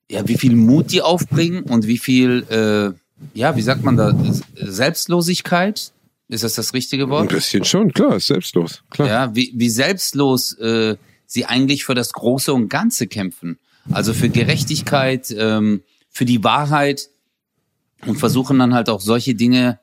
[0.10, 4.14] ja, wie viel Mut die aufbringen und wie viel, äh, ja, wie sagt man da,
[4.56, 5.92] Selbstlosigkeit?
[6.28, 7.30] Ist das das richtige Ein Wort?
[7.30, 9.08] bisschen schon, klar, ist selbstlos, klar.
[9.08, 10.96] Ja, wie, wie selbstlos äh,
[11.28, 13.60] sie eigentlich für das Große und Ganze kämpfen.
[13.92, 17.10] Also für Gerechtigkeit, ähm, für die Wahrheit
[18.06, 19.80] und versuchen dann halt auch solche Dinge,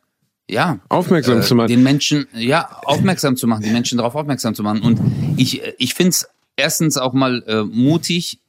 [0.50, 1.68] ja, Aufmerksam äh, zu machen.
[1.68, 4.82] den Menschen, ja, aufmerksam zu machen, die Menschen darauf aufmerksam zu machen.
[4.82, 5.00] Und
[5.36, 8.40] ich, äh, ich finde es erstens auch mal äh, mutig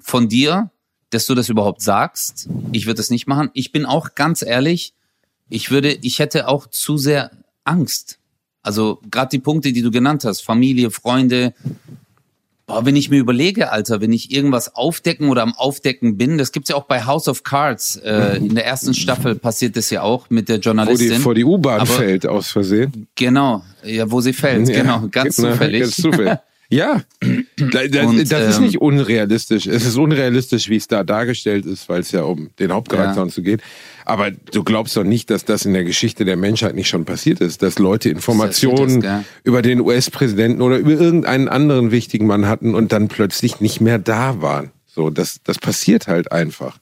[0.00, 0.70] von dir,
[1.10, 2.48] dass du das überhaupt sagst.
[2.72, 3.50] Ich würde das nicht machen.
[3.54, 4.92] Ich bin auch ganz ehrlich,
[5.48, 7.30] ich würde, ich hätte auch zu sehr
[7.64, 8.18] Angst.
[8.62, 11.54] Also gerade die Punkte, die du genannt hast, Familie, Freunde.
[12.68, 16.52] Boah, wenn ich mir überlege, Alter, wenn ich irgendwas aufdecken oder am Aufdecken bin, das
[16.52, 17.96] gibt's ja auch bei House of Cards.
[17.96, 21.20] Äh, in der ersten Staffel passiert das ja auch mit der Wo die, Journalistin.
[21.20, 23.08] vor die U-Bahn fällt aus Versehen.
[23.14, 25.80] Genau, ja, wo sie fällt, Ja, genau, ganz genau, zufällig.
[25.80, 26.38] Ganz zufällig.
[26.70, 27.02] Ja,
[27.56, 29.66] da, da, Und, das ist ähm, nicht unrealistisch.
[29.66, 33.22] Es ist unrealistisch, wie es da dargestellt ist, weil es ja um den Hauptcharakter Ja.
[33.22, 33.62] und so geht.
[34.04, 37.40] Aber du glaubst doch nicht, dass das in der Geschichte der Menschheit nicht schon passiert
[37.40, 42.46] ist, dass Leute Informationen Das das, über den US-Präsidenten oder über irgendeinen anderen wichtigen Mann
[42.46, 44.70] hatten und dann plötzlich nicht mehr da waren.
[44.86, 46.78] So, das, das passiert halt einfach.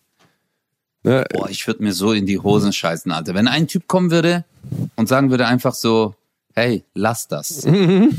[1.04, 1.24] Ne?
[1.32, 3.34] Boah, ich würde mir so in die Hosen scheißen, Alter.
[3.34, 4.44] Wenn ein Typ kommen würde
[4.96, 6.16] und sagen würde einfach so,
[6.54, 7.64] hey, lass das.
[7.64, 8.18] Würdest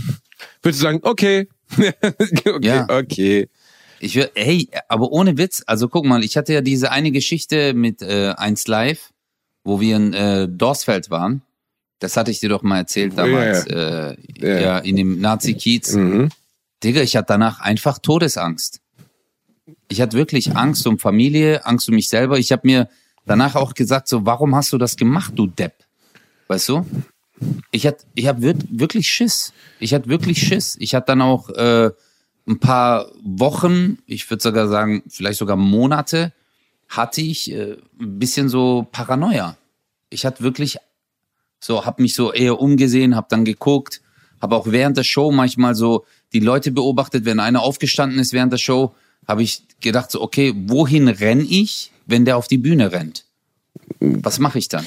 [0.64, 1.50] du sagen, okay.
[1.78, 2.88] okay, Ja.
[2.90, 3.50] okay.
[4.00, 7.74] Ich will, hey, aber ohne Witz, also guck mal, ich hatte ja diese eine Geschichte
[7.74, 9.12] mit äh, 1 Live,
[9.64, 11.42] wo wir in äh, Dorsfeld waren.
[12.00, 14.60] Das hatte ich dir doch mal erzählt damals, Äh, Ja.
[14.60, 15.94] ja, in dem Nazi-Kiez.
[15.96, 16.30] Mhm.
[16.84, 18.82] Digga, ich hatte danach einfach Todesangst.
[19.90, 22.38] Ich hatte wirklich Angst um Familie, Angst um mich selber.
[22.38, 22.90] Ich habe mir
[23.26, 25.74] danach auch gesagt, so, warum hast du das gemacht, du Depp?
[26.48, 26.86] Weißt du?
[27.72, 29.54] Ich hatte, ich habe wirklich Schiss.
[29.80, 30.76] Ich hatte wirklich Schiss.
[30.80, 31.92] Ich hatte dann auch äh,
[32.48, 36.34] ein paar Wochen, ich würde sogar sagen, vielleicht sogar Monate,
[36.88, 39.58] hatte ich äh, ein bisschen so Paranoia.
[40.10, 40.78] Ich hatte wirklich
[41.60, 44.02] so, habe mich so eher umgesehen, habe dann geguckt,
[44.42, 48.54] habe auch während der Show manchmal so die Leute beobachtet, wenn einer aufgestanden ist während
[48.54, 48.94] der Show,
[49.28, 53.26] habe ich gedacht so, okay, wohin renn ich, wenn der auf die Bühne rennt?
[54.00, 54.86] Was mache ich dann?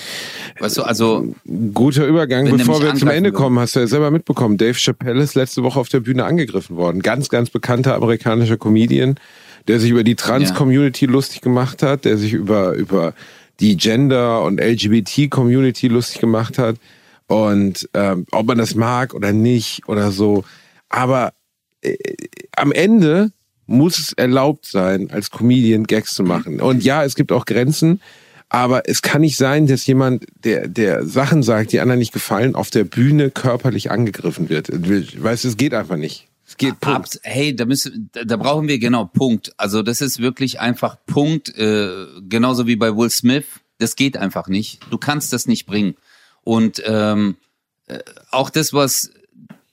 [0.58, 1.34] Weißt du, also
[1.74, 4.56] Guter Übergang, bevor wir zum Ende kommen, hast du ja selber mitbekommen.
[4.56, 7.00] Dave Chappelle ist letzte Woche auf der Bühne angegriffen worden.
[7.00, 9.16] Ganz, ganz bekannter amerikanischer Comedian,
[9.68, 13.14] der sich über die Trans-Community lustig gemacht hat, der sich über, über
[13.58, 16.76] die Gender- und LGBT-Community lustig gemacht hat.
[17.26, 20.44] Und ähm, ob man das mag oder nicht oder so.
[20.88, 21.32] Aber
[21.80, 21.96] äh,
[22.56, 23.30] am Ende
[23.66, 26.60] muss es erlaubt sein, als Comedian Gags zu machen.
[26.60, 28.00] Und ja, es gibt auch Grenzen,
[28.50, 32.56] aber es kann nicht sein, dass jemand, der, der Sachen sagt, die anderen nicht gefallen,
[32.56, 34.68] auf der Bühne körperlich angegriffen wird.
[34.70, 36.26] Weißt du, es geht einfach nicht.
[36.46, 36.96] Es geht Punkt.
[36.96, 39.52] Abs hey, da müssen, da, brauchen wir genau Punkt.
[39.56, 43.44] Also das ist wirklich einfach Punkt, äh, genauso wie bei Will Smith.
[43.78, 44.80] Das geht einfach nicht.
[44.90, 45.94] Du kannst das nicht bringen.
[46.42, 47.36] Und ähm,
[47.86, 48.00] äh,
[48.32, 49.12] auch das, was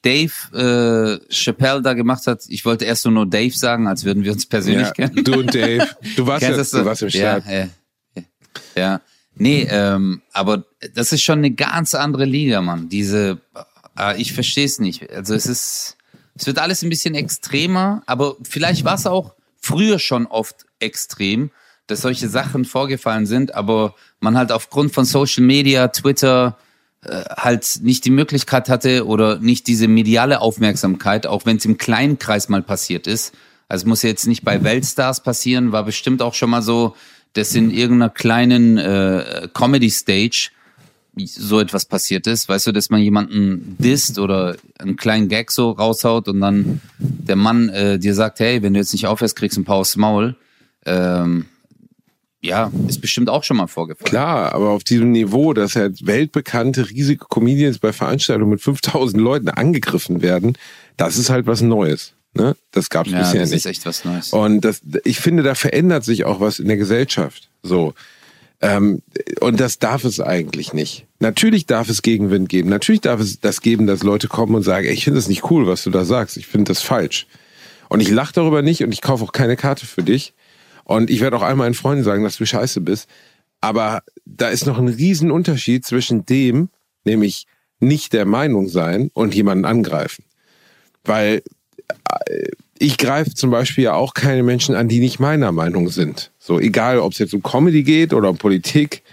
[0.03, 4.33] Dave äh, Chappelle da gemacht hat, ich wollte erst nur Dave sagen, als würden wir
[4.33, 5.23] uns persönlich Ja, kennen.
[5.23, 5.87] du und Dave.
[6.15, 7.45] Du warst, ja, du warst im Start.
[7.47, 7.69] ja, ja,
[8.75, 9.01] ja.
[9.39, 12.89] Nee, ähm, aber das ist schon eine ganz andere Liga, Mann.
[12.89, 13.39] Diese,
[13.97, 15.11] äh, ich verstehe es nicht.
[15.11, 15.97] Also es ist,
[16.35, 21.51] es wird alles ein bisschen extremer, aber vielleicht war es auch früher schon oft extrem,
[21.85, 26.57] dass solche Sachen vorgefallen sind, aber man halt aufgrund von Social Media, Twitter,
[27.03, 31.77] äh, halt nicht die Möglichkeit hatte oder nicht diese mediale Aufmerksamkeit, auch wenn es im
[31.77, 33.35] kleinen Kreis mal passiert ist.
[33.69, 36.95] Also es muss jetzt nicht bei Weltstars passieren, war bestimmt auch schon mal so,
[37.37, 40.49] dass in irgendeiner kleinen äh, Comedy-Stage
[41.25, 45.71] so etwas passiert ist, weißt du, dass man jemanden disst oder einen kleinen Gag so
[45.71, 49.57] raushaut und dann der Mann äh, dir sagt, hey, wenn du jetzt nicht aufhörst, kriegst
[49.57, 50.35] du ein paar aufs Maul.
[50.85, 51.45] Ähm,
[52.41, 54.09] ja, ist bestimmt auch schon mal vorgefallen.
[54.09, 59.49] Klar, aber auf diesem Niveau, dass halt weltbekannte, riesige Comedians bei Veranstaltungen mit 5000 Leuten
[59.49, 60.57] angegriffen werden,
[60.97, 62.13] das ist halt was Neues.
[62.33, 62.55] Ne?
[62.71, 63.57] Das gab es Ja, bisher das nicht.
[63.59, 64.31] ist echt was Neues.
[64.33, 67.49] Und das, ich finde, da verändert sich auch was in der Gesellschaft.
[67.63, 67.93] So.
[68.61, 69.01] Ähm,
[69.39, 71.05] und das darf es eigentlich nicht.
[71.19, 72.69] Natürlich darf es Gegenwind geben.
[72.69, 75.49] Natürlich darf es das geben, dass Leute kommen und sagen, ey, ich finde das nicht
[75.51, 76.37] cool, was du da sagst.
[76.37, 77.27] Ich finde das falsch.
[77.89, 80.33] Und ich lache darüber nicht und ich kaufe auch keine Karte für dich.
[80.83, 83.07] Und ich werde auch einmal einen Freunden sagen, dass du scheiße bist.
[83.61, 86.69] Aber da ist noch ein riesen Unterschied zwischen dem,
[87.05, 87.45] nämlich
[87.79, 90.23] nicht der Meinung sein und jemanden angreifen.
[91.03, 91.41] Weil
[92.79, 96.31] ich greife zum Beispiel ja auch keine Menschen an, die nicht meiner Meinung sind.
[96.39, 99.03] So, egal, ob es jetzt um Comedy geht oder um Politik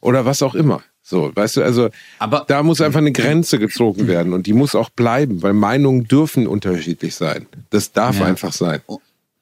[0.00, 0.82] oder was auch immer.
[1.02, 4.74] So, weißt du, also Aber- da muss einfach eine Grenze gezogen werden und die muss
[4.74, 7.46] auch bleiben, weil Meinungen dürfen unterschiedlich sein.
[7.70, 8.24] Das darf Ja.
[8.26, 8.80] einfach sein.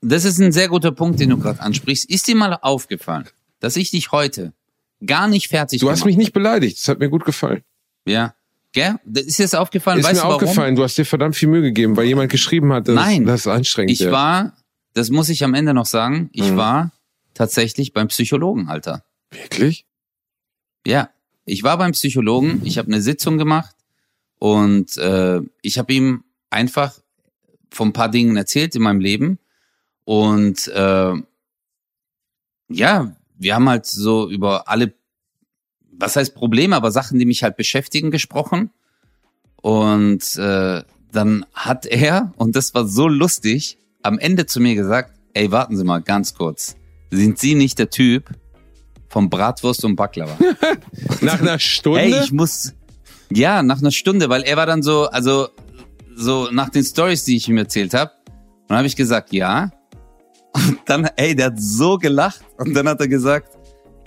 [0.01, 2.11] Das ist ein sehr guter Punkt, den du gerade ansprichst.
[2.11, 3.29] Ist dir mal aufgefallen,
[3.61, 4.53] dass ich dich heute
[5.07, 7.63] gar nicht fertig Du hast mich nicht beleidigt, das hat mir gut gefallen.
[8.07, 8.35] Ja.
[8.73, 8.97] Gell?
[9.15, 9.99] Ist dir das aufgefallen?
[10.01, 10.43] Ist weißt mir du warum?
[10.45, 13.27] aufgefallen, du hast dir verdammt viel Mühe gegeben, weil jemand geschrieben hat, dass Nein.
[13.27, 14.13] das anstrengend Ich wäre.
[14.13, 14.57] war,
[14.95, 16.57] das muss ich am Ende noch sagen, ich Mhm.
[16.57, 16.93] war
[17.35, 19.05] tatsächlich beim Psychologen, Alter.
[19.31, 19.87] Wirklich?
[20.87, 21.11] Ja,
[21.45, 23.75] ich war beim Psychologen, ich habe eine Sitzung gemacht
[24.39, 26.99] und äh, ich habe ihm einfach
[27.71, 29.39] von ein paar Dingen erzählt in meinem Leben
[30.05, 31.15] und äh,
[32.69, 34.93] ja, wir haben halt so über alle,
[35.93, 38.71] was heißt Probleme, aber Sachen, die mich halt beschäftigen, gesprochen
[39.63, 40.83] und äh,
[41.13, 45.77] dann hat er, und das war so lustig, am Ende zu mir gesagt, ey, warten
[45.77, 46.77] Sie mal ganz kurz,
[47.11, 48.31] sind Sie nicht der Typ
[49.09, 50.37] vom Bratwurst und Baklava?
[51.21, 52.01] Nach einer Stunde?
[52.01, 52.75] Ey, ich muss.
[53.31, 55.49] Ja, nach einer Stunde, weil er war dann so, also
[56.15, 58.11] so nach den Stories, die ich ihm erzählt habe.
[58.69, 59.71] Dann habe ich gesagt, ja.
[60.53, 62.43] Und dann, ey, der hat so gelacht.
[62.59, 63.57] Und dann hat er gesagt,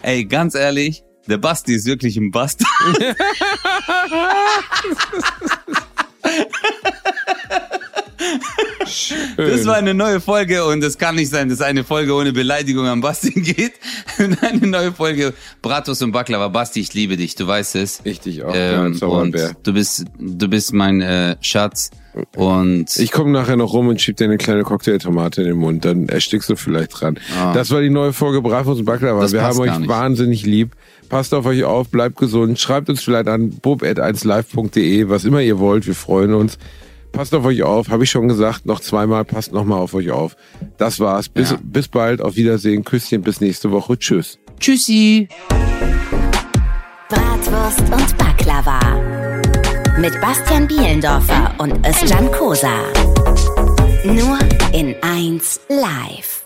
[0.03, 2.69] ey, ganz ehrlich, der Basti ist wirklich ein Bastard.
[9.37, 12.87] Das war eine neue Folge und es kann nicht sein, dass eine Folge ohne Beleidigung
[12.87, 13.73] an Basti geht.
[14.17, 16.47] eine neue Folge Bratos und Baklava.
[16.49, 18.01] Basti, ich liebe dich, du weißt es.
[18.03, 21.91] Ich dich auch, Ähm, ja, und du bist, du bist mein äh, Schatz.
[22.37, 25.83] Und Ich komme nachher noch rum und schieb dir eine kleine Cocktailtomate in den Mund,
[25.83, 27.19] dann erstickst du vielleicht dran.
[27.53, 29.19] Das war die neue Folge Bravos und Baklava.
[29.19, 29.21] Ah.
[29.23, 29.89] Das Wir haben euch nicht.
[29.89, 30.71] wahnsinnig lieb.
[31.09, 35.87] Passt auf euch auf, bleibt gesund, schreibt uns vielleicht an bob.1live.de, was immer ihr wollt,
[35.87, 36.57] wir freuen uns.
[37.11, 40.35] Passt auf euch auf, habe ich schon gesagt, noch zweimal, passt nochmal auf euch auf.
[40.77, 41.29] Das war's.
[41.29, 41.59] Bis, Ja.
[41.63, 43.97] bis bald, auf Wiedersehen, Küsschen, bis nächste Woche.
[43.97, 44.37] Tschüss.
[44.59, 45.29] tschüssi.
[47.07, 48.79] Bratwurst und Baklava.
[49.97, 52.81] Mit Bastian Bielendorfer und Özcan Kosa.
[54.03, 54.37] Nur
[54.73, 56.44] in 1 Live.